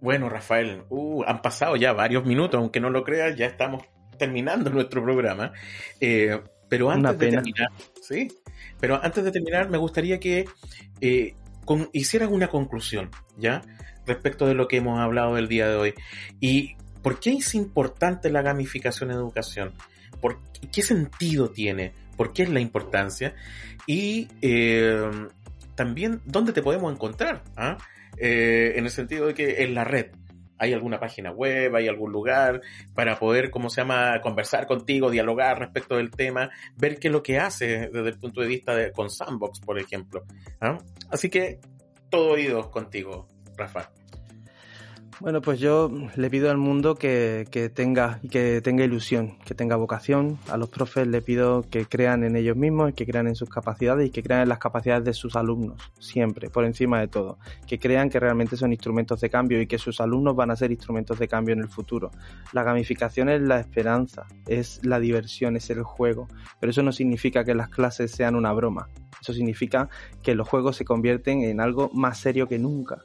bueno, 0.00 0.28
Rafael, 0.28 0.84
uh, 0.88 1.22
han 1.26 1.42
pasado 1.42 1.76
ya 1.76 1.92
varios 1.92 2.24
minutos, 2.24 2.58
aunque 2.58 2.80
no 2.80 2.90
lo 2.90 3.04
creas, 3.04 3.36
ya 3.36 3.46
estamos 3.46 3.82
terminando 4.18 4.70
nuestro 4.70 5.02
programa. 5.02 5.52
Eh, 6.00 6.40
pero 6.68 6.90
antes 6.90 7.18
de 7.18 7.30
terminar, 7.30 7.68
sí, 8.00 8.28
pero 8.78 9.02
antes 9.02 9.24
de 9.24 9.32
terminar, 9.32 9.68
me 9.68 9.78
gustaría 9.78 10.20
que 10.20 10.44
eh, 11.00 11.34
hicieras 11.92 12.30
una 12.30 12.48
conclusión, 12.48 13.10
¿ya? 13.36 13.62
Respecto 14.06 14.46
de 14.46 14.54
lo 14.54 14.68
que 14.68 14.76
hemos 14.76 15.00
hablado 15.00 15.36
el 15.36 15.48
día 15.48 15.68
de 15.68 15.76
hoy. 15.76 15.94
¿Y 16.38 16.76
por 17.02 17.18
qué 17.18 17.32
es 17.32 17.54
importante 17.54 18.30
la 18.30 18.42
gamificación 18.42 19.10
en 19.10 19.16
educación? 19.16 19.72
¿Por 20.20 20.38
qué 20.72 20.82
sentido 20.82 21.50
tiene? 21.50 21.92
¿Por 22.16 22.32
qué 22.32 22.44
es 22.44 22.50
la 22.50 22.60
importancia? 22.60 23.34
Y 23.86 24.28
eh, 24.42 25.10
también, 25.80 26.20
¿dónde 26.26 26.52
te 26.52 26.60
podemos 26.60 26.92
encontrar? 26.92 27.42
¿Ah? 27.56 27.78
Eh, 28.18 28.74
en 28.76 28.84
el 28.84 28.90
sentido 28.90 29.28
de 29.28 29.32
que 29.32 29.62
en 29.62 29.74
la 29.74 29.82
red 29.82 30.10
hay 30.58 30.74
alguna 30.74 31.00
página 31.00 31.32
web, 31.32 31.74
hay 31.74 31.88
algún 31.88 32.12
lugar 32.12 32.60
para 32.94 33.18
poder, 33.18 33.50
¿cómo 33.50 33.70
se 33.70 33.80
llama?, 33.80 34.20
conversar 34.20 34.66
contigo, 34.66 35.10
dialogar 35.10 35.58
respecto 35.58 35.96
del 35.96 36.10
tema, 36.10 36.50
ver 36.76 36.98
qué 36.98 37.08
es 37.08 37.12
lo 37.12 37.22
que 37.22 37.38
hace 37.38 37.88
desde 37.90 38.10
el 38.10 38.18
punto 38.18 38.42
de 38.42 38.48
vista 38.48 38.74
de, 38.74 38.92
con 38.92 39.08
Sandbox, 39.08 39.60
por 39.60 39.78
ejemplo. 39.78 40.24
¿ah? 40.60 40.76
Así 41.08 41.30
que 41.30 41.60
todo 42.10 42.32
oídos 42.32 42.68
contigo, 42.68 43.26
Rafa. 43.56 43.90
Bueno, 45.20 45.42
pues 45.42 45.60
yo 45.60 45.90
le 46.16 46.30
pido 46.30 46.50
al 46.50 46.56
mundo 46.56 46.94
que, 46.94 47.44
tenga 47.74 48.20
que 48.30 48.62
tenga 48.62 48.84
ilusión, 48.84 49.36
que 49.44 49.54
tenga 49.54 49.76
vocación. 49.76 50.38
A 50.48 50.56
los 50.56 50.70
profes 50.70 51.06
le 51.06 51.20
pido 51.20 51.62
que 51.68 51.84
crean 51.84 52.24
en 52.24 52.36
ellos 52.36 52.56
mismos, 52.56 52.94
que 52.94 53.04
crean 53.04 53.26
en 53.26 53.34
sus 53.34 53.50
capacidades 53.50 54.08
y 54.08 54.10
que 54.10 54.22
crean 54.22 54.40
en 54.40 54.48
las 54.48 54.58
capacidades 54.58 55.04
de 55.04 55.12
sus 55.12 55.36
alumnos, 55.36 55.92
siempre, 55.98 56.48
por 56.48 56.64
encima 56.64 57.00
de 57.00 57.08
todo. 57.08 57.38
Que 57.66 57.78
crean 57.78 58.08
que 58.08 58.18
realmente 58.18 58.56
son 58.56 58.72
instrumentos 58.72 59.20
de 59.20 59.28
cambio 59.28 59.60
y 59.60 59.66
que 59.66 59.76
sus 59.76 60.00
alumnos 60.00 60.34
van 60.34 60.52
a 60.52 60.56
ser 60.56 60.70
instrumentos 60.72 61.18
de 61.18 61.28
cambio 61.28 61.52
en 61.52 61.60
el 61.60 61.68
futuro. 61.68 62.10
La 62.54 62.62
gamificación 62.62 63.28
es 63.28 63.42
la 63.42 63.60
esperanza, 63.60 64.26
es 64.46 64.80
la 64.86 65.00
diversión, 65.00 65.54
es 65.54 65.68
el 65.68 65.82
juego. 65.82 66.28
Pero 66.60 66.70
eso 66.70 66.82
no 66.82 66.92
significa 66.92 67.44
que 67.44 67.54
las 67.54 67.68
clases 67.68 68.10
sean 68.10 68.36
una 68.36 68.54
broma. 68.54 68.88
Eso 69.20 69.34
significa 69.34 69.90
que 70.22 70.34
los 70.34 70.48
juegos 70.48 70.76
se 70.76 70.86
convierten 70.86 71.42
en 71.42 71.60
algo 71.60 71.90
más 71.92 72.16
serio 72.16 72.48
que 72.48 72.58
nunca 72.58 73.04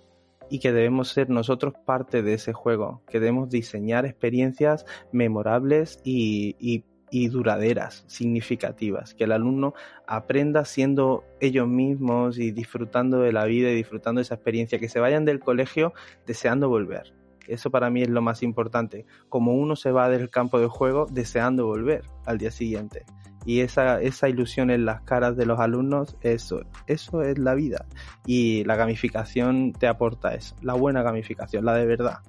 y 0.50 0.60
que 0.60 0.72
debemos 0.72 1.10
ser 1.10 1.30
nosotros 1.30 1.74
parte 1.86 2.22
de 2.22 2.34
ese 2.34 2.54
juego, 2.54 3.02
que 3.08 3.20
debemos 3.20 3.50
diseñar 3.50 4.06
experiencias 4.06 4.86
memorables 5.12 6.00
y, 6.04 6.56
y, 6.60 6.84
duraderas, 7.30 8.04
significativas, 8.08 9.14
que 9.14 9.24
el 9.24 9.32
alumno 9.32 9.74
aprenda 10.06 10.66
siendo 10.66 11.24
ellos 11.40 11.68
mismos 11.68 12.38
y 12.38 12.52
disfrutando 12.52 13.20
de 13.20 13.32
la 13.32 13.46
vida 13.46 13.70
y 13.72 13.76
disfrutando 13.76 14.20
de 14.20 14.24
esa 14.24 14.36
experiencia, 14.36 14.80
que 14.80 14.90
se 14.90 15.00
vayan 15.00 15.24
del 15.24 15.40
colegio 15.40 15.94
deseando 16.26 16.68
volver. 16.68 17.14
Eso 17.48 17.72
para 17.72 17.90
mí 17.90 18.02
es 18.02 18.10
lo 18.10 18.22
más 18.22 18.44
importante, 18.44 19.06
como 19.30 19.54
uno 19.54 19.76
se 19.76 19.92
va 19.92 20.10
del 20.10 20.30
campo 20.30 20.60
de 20.60 20.68
juego 20.68 21.08
deseando 21.10 21.66
volver 21.66 22.04
al 22.26 22.38
día 22.38 22.52
siguiente 22.52 23.06
y 23.46 23.62
esa, 23.62 24.02
esa 24.02 24.28
ilusión 24.28 24.72
en 24.72 24.86
las 24.86 25.02
caras 25.02 25.38
de 25.38 25.46
los 25.46 25.60
alumnos, 25.60 26.18
eso, 26.22 26.62
eso 26.88 27.22
es 27.22 27.38
la 27.38 27.54
vida. 27.54 27.86
Y 28.26 28.64
la 28.64 28.76
gamificación 28.76 29.72
te 29.72 29.88
aporta 29.88 30.34
eso, 30.34 30.56
la 30.62 30.74
buena 30.74 31.04
gamificación, 31.04 31.64
la 31.64 31.76
de 31.76 31.86
verdad. 31.86 32.20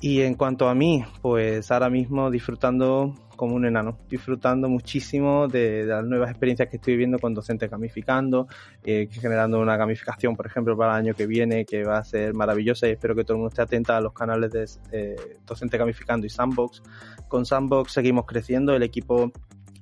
Y 0.00 0.20
en 0.22 0.34
cuanto 0.34 0.68
a 0.68 0.74
mí, 0.74 1.04
pues 1.22 1.70
ahora 1.70 1.90
mismo 1.90 2.30
disfrutando 2.30 3.14
como 3.40 3.54
un 3.54 3.64
enano, 3.64 3.96
disfrutando 4.06 4.68
muchísimo 4.68 5.48
de, 5.48 5.86
las 5.86 6.04
nuevas 6.04 6.28
experiencias 6.28 6.68
que 6.68 6.76
estoy 6.76 6.92
viviendo 6.92 7.18
con 7.18 7.32
docentes 7.32 7.70
gamificando, 7.70 8.46
eh, 8.84 9.08
generando 9.10 9.58
una 9.58 9.78
gamificación, 9.78 10.36
por 10.36 10.46
ejemplo, 10.46 10.76
para 10.76 10.92
el 10.92 11.06
año 11.06 11.14
que 11.14 11.26
viene, 11.26 11.64
que 11.64 11.82
va 11.82 11.96
a 11.96 12.04
ser 12.04 12.34
maravillosa 12.34 12.86
y 12.86 12.90
espero 12.90 13.14
que 13.14 13.24
todo 13.24 13.36
el 13.36 13.38
mundo 13.38 13.48
esté 13.48 13.62
atento 13.62 13.94
a 13.94 14.00
los 14.02 14.12
canales 14.12 14.52
de 14.52 14.66
eh, 14.92 15.38
docente 15.46 15.78
gamificando 15.78 16.26
y 16.26 16.28
Sandbox. 16.28 16.82
Con 17.28 17.46
Sandbox 17.46 17.92
seguimos 17.92 18.26
creciendo, 18.26 18.76
el 18.76 18.82
equipo 18.82 19.32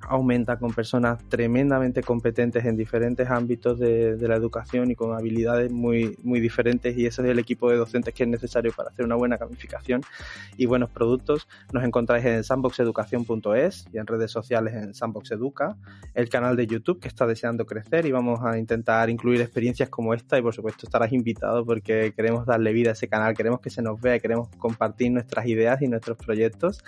aumenta 0.03 0.59
con 0.59 0.73
personas 0.73 1.19
tremendamente 1.29 2.03
competentes 2.03 2.65
en 2.65 2.77
diferentes 2.77 3.29
ámbitos 3.29 3.79
de, 3.79 4.17
la 4.29 4.37
educación 4.37 4.91
y 4.91 4.95
con 4.95 5.15
habilidades 5.15 5.73
muy, 5.73 6.17
muy 6.23 6.41
diferentes 6.41 6.97
y 6.97 7.07
ese 7.07 7.23
es 7.23 7.29
el 7.29 7.39
equipo 7.39 7.71
de 7.71 7.77
docentes 7.77 8.13
que 8.13 8.25
es 8.25 8.29
necesario 8.29 8.73
para 8.73 8.91
hacer 8.91 9.05
una 9.05 9.15
buena 9.15 9.37
gamificación 9.37 10.03
y 10.57 10.67
buenos 10.67 10.91
productos. 10.91 11.49
Nos 11.73 11.85
encontráis 11.85 12.25
en 12.27 12.45
sandboxeducación.es 12.45 13.87
y 13.93 13.99
en 13.99 14.07
redes 14.07 14.31
sociales 14.31 14.75
en 14.75 14.95
sandboxeduca, 14.95 15.77
el 16.15 16.29
canal 16.29 16.57
de 16.57 16.67
YouTube 16.67 17.01
que 17.01 17.09
está 17.09 17.27
deseando 17.27 17.65
crecer 17.65 18.07
y 18.07 18.13
vamos 18.13 18.41
a 18.45 18.59
intentar 18.59 19.09
incluir 19.09 19.41
experiencias 19.41 19.89
como 19.89 20.15
esta 20.15 20.39
y 20.39 20.43
por 20.43 20.55
supuesto 20.55 20.87
estarás 20.87 21.13
invitado 21.13 21.65
porque 21.65 22.13
queremos 22.15 22.47
darle 22.47 22.73
vida 22.73 22.91
a 22.91 22.93
ese 22.93 23.09
canal, 23.09 23.35
queremos 23.35 23.61
que 23.61 23.71
se 23.71 23.83
nos 23.83 24.01
vea, 24.01 24.19
queremos 24.19 24.49
compartir 24.59 25.11
nuestras 25.11 25.47
ideas 25.47 25.81
y 25.81 25.89
nuestros 25.89 26.19
proyectos 26.19 26.85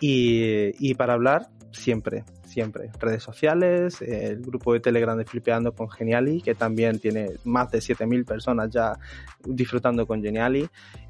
y, 0.00 0.70
y 0.78 0.94
para 0.94 1.14
hablar 1.14 1.48
siempre, 1.76 2.24
siempre. 2.56 2.88
Redes 2.98 3.22
sociales, 3.22 4.00
el 4.00 4.40
grupo 4.40 4.72
de 4.72 4.80
Telegram 4.80 5.14
de 5.18 5.26
Flipeando 5.26 5.74
con 5.74 5.90
Geniali, 5.90 6.40
que 6.40 6.54
también 6.54 6.98
tiene 6.98 7.32
más 7.44 7.70
de 7.70 7.80
7.000 7.80 8.24
personas 8.24 8.70
ya 8.70 8.98
disfrutando 9.44 10.06
con 10.06 10.22
Geniali. 10.22 10.66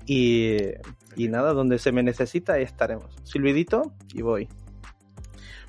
Y, 0.07 0.57
y 1.15 1.29
nada, 1.29 1.53
donde 1.53 1.79
se 1.79 1.93
me 1.93 2.03
necesita 2.03 2.59
estaremos. 2.59 3.15
Silvidito 3.23 3.93
y 4.13 4.23
voy. 4.23 4.49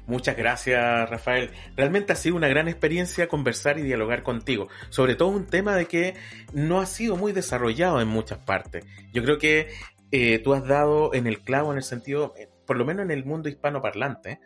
Muchas 0.07 0.35
gracias, 0.35 1.07
Rafael. 1.11 1.51
Realmente 1.75 2.11
ha 2.11 2.15
sido 2.15 2.37
una 2.37 2.47
gran 2.47 2.67
experiencia 2.67 3.27
conversar 3.27 3.77
y 3.77 3.83
dialogar 3.83 4.23
contigo. 4.23 4.69
Sobre 4.89 5.13
todo 5.13 5.29
un 5.29 5.45
tema 5.45 5.75
de 5.75 5.85
que 5.85 6.15
no 6.53 6.81
ha 6.81 6.87
sido 6.87 7.17
muy 7.17 7.33
desarrollado 7.33 8.01
en 8.01 8.07
muchas 8.07 8.39
partes. 8.39 8.83
Yo 9.13 9.21
creo 9.21 9.37
que 9.37 9.67
eh, 10.11 10.39
tú 10.39 10.55
has 10.55 10.65
dado 10.65 11.13
en 11.13 11.27
el 11.27 11.41
clavo 11.41 11.71
en 11.71 11.77
el 11.77 11.83
sentido, 11.83 12.33
por 12.67 12.77
lo 12.77 12.85
menos 12.85 13.05
en 13.05 13.11
el 13.11 13.25
mundo 13.25 13.49
hispanoparlante, 13.49 14.39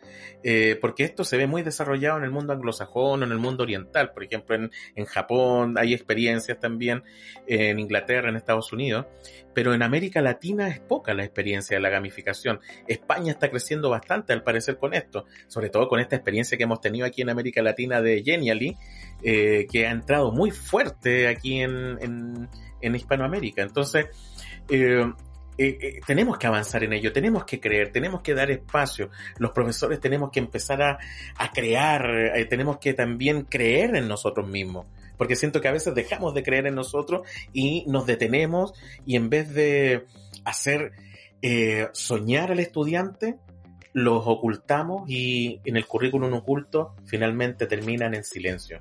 eh, 0.43 0.77
porque 0.79 1.03
esto 1.03 1.25
se 1.25 1.35
ve 1.35 1.47
muy 1.47 1.63
desarrollado 1.63 2.17
en 2.19 2.23
el 2.23 2.31
mundo 2.31 2.53
anglosajón 2.53 3.21
o 3.21 3.25
en 3.25 3.31
el 3.31 3.39
mundo 3.39 3.63
oriental, 3.63 4.13
por 4.13 4.23
ejemplo 4.23 4.55
en, 4.55 4.71
en 4.95 5.05
Japón 5.05 5.75
hay 5.77 5.93
experiencias 5.93 6.59
también, 6.59 7.03
en 7.47 7.79
Inglaterra, 7.79 8.29
en 8.29 8.37
Estados 8.37 8.71
Unidos, 8.71 9.07
pero 9.53 9.73
en 9.73 9.83
América 9.83 10.21
Latina 10.21 10.69
es 10.69 10.79
poca 10.79 11.13
la 11.13 11.23
experiencia 11.23 11.75
de 11.75 11.81
la 11.81 11.89
gamificación. 11.89 12.59
España 12.87 13.31
está 13.31 13.49
creciendo 13.49 13.89
bastante 13.89 14.33
al 14.33 14.43
parecer 14.43 14.77
con 14.77 14.93
esto, 14.93 15.25
sobre 15.47 15.69
todo 15.69 15.87
con 15.87 15.99
esta 15.99 16.15
experiencia 16.15 16.57
que 16.57 16.63
hemos 16.63 16.81
tenido 16.81 17.05
aquí 17.05 17.21
en 17.21 17.29
América 17.29 17.61
Latina 17.61 18.01
de 18.01 18.23
Genially, 18.23 18.77
eh, 19.23 19.67
que 19.71 19.87
ha 19.87 19.91
entrado 19.91 20.31
muy 20.31 20.51
fuerte 20.51 21.27
aquí 21.27 21.61
en, 21.61 22.47
en, 22.81 22.95
Hispanoamérica. 22.95 23.61
Entonces, 23.61 24.07
eh, 24.69 25.11
eh, 25.57 25.77
eh, 25.81 25.99
tenemos 26.05 26.37
que 26.37 26.47
avanzar 26.47 26.83
en 26.83 26.93
ello, 26.93 27.11
tenemos 27.11 27.43
que 27.45 27.59
creer, 27.59 27.91
tenemos 27.91 28.21
que 28.21 28.33
dar 28.33 28.49
espacio. 28.51 29.09
Los 29.37 29.51
profesores 29.51 29.99
tenemos 29.99 30.31
que 30.31 30.39
empezar 30.39 30.81
a, 30.81 30.97
crear, 31.53 32.35
eh, 32.35 32.45
tenemos 32.45 32.77
que 32.77 32.93
también 32.93 33.43
creer 33.43 33.95
en 33.95 34.07
nosotros 34.07 34.47
mismos. 34.47 34.87
Porque 35.17 35.35
siento 35.35 35.61
que 35.61 35.67
a 35.67 35.71
veces 35.71 35.93
dejamos 35.93 36.33
de 36.33 36.43
creer 36.43 36.67
en 36.67 36.75
nosotros 36.75 37.27
y 37.53 37.85
nos 37.87 38.07
detenemos 38.07 38.73
y 39.05 39.15
en 39.15 39.29
vez 39.29 39.53
de 39.53 40.05
hacer 40.45 40.93
soñar 41.93 42.51
al 42.51 42.59
estudiante, 42.59 43.37
los 43.93 44.23
ocultamos 44.25 45.09
y 45.09 45.59
en 45.65 45.75
el 45.75 45.85
currículum 45.85 46.33
oculto 46.33 46.95
finalmente 47.05 47.65
terminan 47.65 48.13
en 48.13 48.23
silencio. 48.23 48.79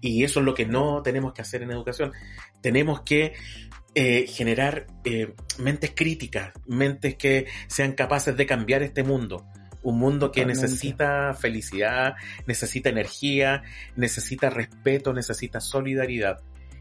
Y 0.00 0.24
eso 0.24 0.40
es 0.40 0.46
lo 0.46 0.54
que 0.54 0.66
no 0.66 1.02
tenemos 1.02 1.32
que 1.32 1.42
hacer 1.42 1.62
en 1.62 1.70
educación. 1.70 2.12
Tenemos 2.60 3.00
que 3.02 3.34
eh, 4.00 4.28
generar 4.28 4.86
eh, 5.02 5.34
mentes 5.58 5.90
críticas, 5.92 6.52
mentes 6.68 7.16
que 7.16 7.46
sean 7.66 7.94
capaces 7.94 8.36
de 8.36 8.46
cambiar 8.46 8.84
este 8.84 9.02
mundo. 9.02 9.44
Un 9.82 9.98
mundo 9.98 10.30
que 10.30 10.46
necesita 10.46 11.34
felicidad, 11.34 12.14
necesita 12.46 12.90
energía, 12.90 13.64
necesita 13.96 14.50
respeto, 14.50 15.12
necesita 15.12 15.58
solidaridad. 15.58 16.38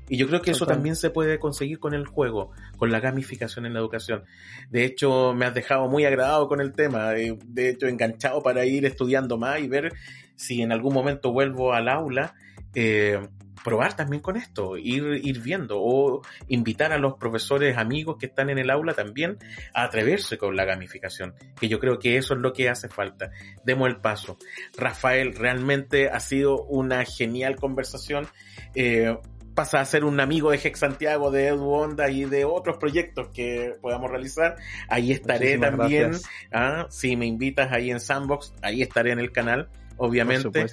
Y 0.08 0.18
yo 0.18 0.28
creo 0.28 0.44
que 0.44 0.52
eso 0.52 0.68
también 0.68 0.96
se 0.96 1.10
puede 1.10 1.40
conseguir 1.40 1.80
con 1.80 1.96
el 1.96 2.06
juego, 2.06 2.52
con 2.78 2.92
la 2.92 3.00
gamificación 3.00 3.66
en 3.66 3.74
la 3.74 3.80
educación. 3.80 4.24
De 4.70 4.86
hecho, 4.86 5.34
me 5.34 5.48
has 5.48 5.56
dejado 5.56 5.88
muy 5.88 6.06
agradado 6.06 6.48
con 6.48 6.62
el 6.62 6.74
tema, 6.74 7.16
eh, 7.16 7.36
de 7.48 7.70
hecho, 7.70 7.88
enganchado 7.88 8.44
para 8.44 8.64
ir 8.64 8.86
estudiando 8.86 9.40
más 9.40 9.60
y 9.60 9.68
ver 9.68 9.92
si 10.36 10.62
en 10.62 10.72
algún 10.72 10.94
momento 10.94 11.32
vuelvo 11.32 11.74
al 11.74 11.90
aula 11.90 12.36
eh, 12.76 13.20
probar 13.68 13.98
también 13.98 14.22
con 14.22 14.38
esto, 14.38 14.78
ir, 14.78 15.20
ir 15.26 15.42
viendo 15.42 15.76
o 15.82 16.22
invitar 16.48 16.94
a 16.94 16.98
los 16.98 17.16
profesores 17.16 17.78
amigos 17.78 18.16
que 18.18 18.28
están 18.28 18.50
en 18.50 18.60
el 18.60 18.70
aula 18.70 18.94
también 18.94 19.40
a 19.74 19.84
atreverse 19.84 20.38
con 20.38 20.56
la 20.56 20.64
gamificación, 20.64 21.36
que 21.60 21.68
yo 21.68 21.78
creo 21.78 22.00
que 22.00 22.16
eso 22.16 22.34
es 22.34 22.40
lo 22.40 22.54
que 22.54 22.70
hace 22.70 22.88
falta. 22.88 23.30
Demos 23.66 23.90
el 23.90 23.98
paso. 23.98 24.38
Rafael, 24.78 25.36
realmente 25.36 26.08
ha 26.08 26.22
sido 26.22 26.64
una 26.64 27.04
genial 27.04 27.58
conversación. 27.58 28.28
Eh, 28.74 29.18
pasa 29.54 29.82
a 29.82 29.86
ser 29.86 30.06
un 30.06 30.22
amigo 30.22 30.52
de 30.52 30.62
Hex 30.64 30.80
Santiago, 30.80 31.30
de 31.30 31.48
Edu 31.48 31.70
Onda 31.70 32.10
y 32.10 32.24
de 32.24 32.46
otros 32.46 32.78
proyectos 32.78 33.32
que 33.34 33.76
podamos 33.82 34.10
realizar. 34.10 34.56
Ahí 34.88 35.12
estaré 35.12 35.58
también. 35.58 36.12
¿ah? 36.54 36.88
Si 36.90 37.18
me 37.18 37.26
invitas 37.26 37.70
ahí 37.74 37.92
en 37.92 38.00
Sandbox, 38.00 38.54
ahí 38.62 38.82
estaré 38.82 39.12
en 39.12 39.20
el 39.20 39.34
canal, 39.34 39.68
obviamente. 39.98 40.68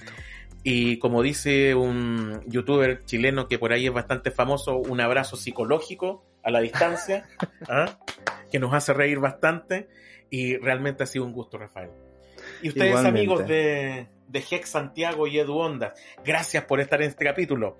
Y 0.66 0.98
como 0.98 1.22
dice 1.22 1.74
un 1.74 2.42
youtuber 2.46 3.04
chileno 3.04 3.46
que 3.48 3.58
por 3.58 3.72
ahí 3.72 3.86
es 3.86 3.92
bastante 3.92 4.30
famoso, 4.30 4.78
un 4.78 4.98
abrazo 5.00 5.36
psicológico 5.36 6.24
a 6.42 6.50
la 6.50 6.60
distancia, 6.60 7.28
¿ah? 7.68 7.98
que 8.50 8.58
nos 8.58 8.72
hace 8.72 8.94
reír 8.94 9.20
bastante. 9.20 9.88
Y 10.30 10.56
realmente 10.56 11.04
ha 11.04 11.06
sido 11.06 11.26
un 11.26 11.32
gusto, 11.32 11.58
Rafael. 11.58 11.90
Y 12.62 12.70
ustedes, 12.70 12.96
amigos 12.96 13.46
de, 13.46 14.08
de 14.26 14.44
Hex 14.50 14.70
Santiago 14.70 15.26
y 15.26 15.38
Edu 15.38 15.58
Onda, 15.58 15.94
gracias 16.24 16.64
por 16.64 16.80
estar 16.80 17.00
en 17.02 17.10
este 17.10 17.24
capítulo. 17.26 17.78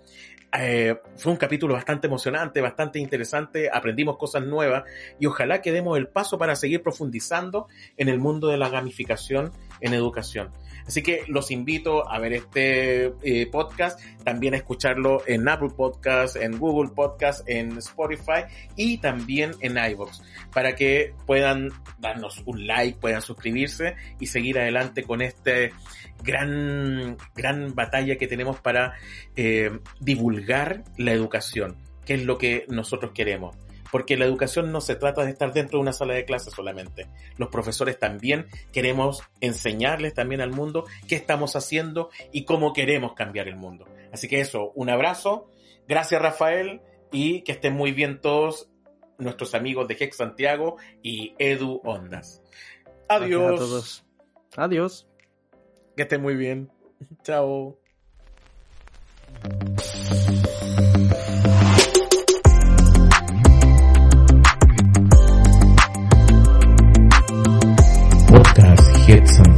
Eh, 0.57 0.97
fue 1.17 1.33
un 1.33 1.39
capítulo 1.39 1.75
bastante 1.75 2.07
emocionante, 2.07 2.61
bastante 2.61 3.01
interesante, 3.01 3.69
aprendimos 3.73 4.17
cosas 4.17 4.45
nuevas 4.45 4.85
y 5.19 5.27
ojalá 5.27 5.61
que 5.61 5.73
demos 5.73 5.99
el 5.99 6.07
paso 6.07 6.39
para 6.39 6.55
seguir 6.55 6.81
profundizando 6.81 7.67
en 7.97 8.09
el 8.09 8.21
mundo 8.21 8.49
de 8.49 8.57
la 8.57 8.69
gamificación 8.69 9.51
en 9.81 9.95
educación. 9.95 10.53
Así 10.87 11.03
que 11.03 11.25
los 11.29 11.51
invito 11.51 12.11
a 12.11 12.19
ver 12.19 12.35
este 12.35 13.15
eh, 13.23 13.47
podcast, 13.51 14.01
también 14.23 14.55
a 14.55 14.59
escucharlo 14.59 15.23
en 15.27 15.49
Apple 15.49 15.71
Podcast, 15.77 16.37
en 16.37 16.59
Google 16.59 16.91
Podcast, 16.95 17.49
en 17.49 17.79
Spotify 17.79 18.45
y 18.77 18.99
también 18.99 19.53
en 19.61 19.79
iVoox, 19.79 20.21
para 20.53 20.75
que 20.75 21.15
puedan 21.27 21.71
darnos 21.99 22.43
un 22.45 22.67
like, 22.67 22.99
puedan 23.01 23.23
suscribirse 23.23 23.97
y 24.21 24.27
seguir 24.27 24.59
adelante 24.59 25.05
con 25.05 25.23
este 25.23 25.73
gran, 26.23 27.17
gran 27.35 27.75
batalla 27.75 28.17
que 28.17 28.27
tenemos 28.27 28.61
para 28.61 28.95
eh, 29.37 29.79
divulgar 30.01 30.85
la 30.99 31.13
educación, 31.13 31.77
que 32.05 32.15
es 32.15 32.25
lo 32.25 32.37
que 32.39 32.67
nosotros 32.69 33.13
queremos 33.15 33.57
porque 33.95 34.17
la 34.17 34.25
educación 34.25 34.73
no 34.73 34.81
se 34.81 34.97
trata 34.97 35.25
de 35.25 35.31
estar 35.31 35.53
dentro 35.53 35.79
de 35.79 35.83
una 35.83 35.93
sala 35.93 36.15
de 36.15 36.25
clases 36.25 36.53
solamente. 36.53 37.07
Los 37.37 37.49
profesores 37.49 37.97
también 37.97 38.49
queremos 38.73 39.23
enseñarles 39.41 40.15
también 40.15 40.41
al 40.41 40.51
mundo 40.51 40.85
qué 41.07 41.15
estamos 41.15 41.55
haciendo 41.55 42.11
y 42.33 42.45
cómo 42.45 42.73
queremos 42.73 43.13
cambiar 43.15 43.47
el 43.47 43.55
mundo. 43.55 43.87
Así 44.13 44.27
que 44.27 44.41
eso, 44.41 44.73
un 44.75 44.91
abrazo, 44.91 45.49
gracias 45.87 46.21
Rafael 46.21 46.81
y 47.13 47.43
que 47.43 47.53
estén 47.53 47.75
muy 47.75 47.93
bien 47.93 48.21
todos 48.21 48.69
nuestros 49.19 49.55
amigos 49.55 49.87
de 49.87 49.97
Hex 50.01 50.17
Santiago 50.17 50.77
y 51.01 51.37
Edu 51.39 51.81
Ondas. 51.85 52.43
Adiós. 53.09 53.53
a 53.53 53.57
todos. 53.57 54.05
Adiós. 54.57 55.07
Que 55.97 56.03
estén 56.03 56.21
muy 56.21 56.35
bien. 56.35 56.69
Chao. 57.23 57.79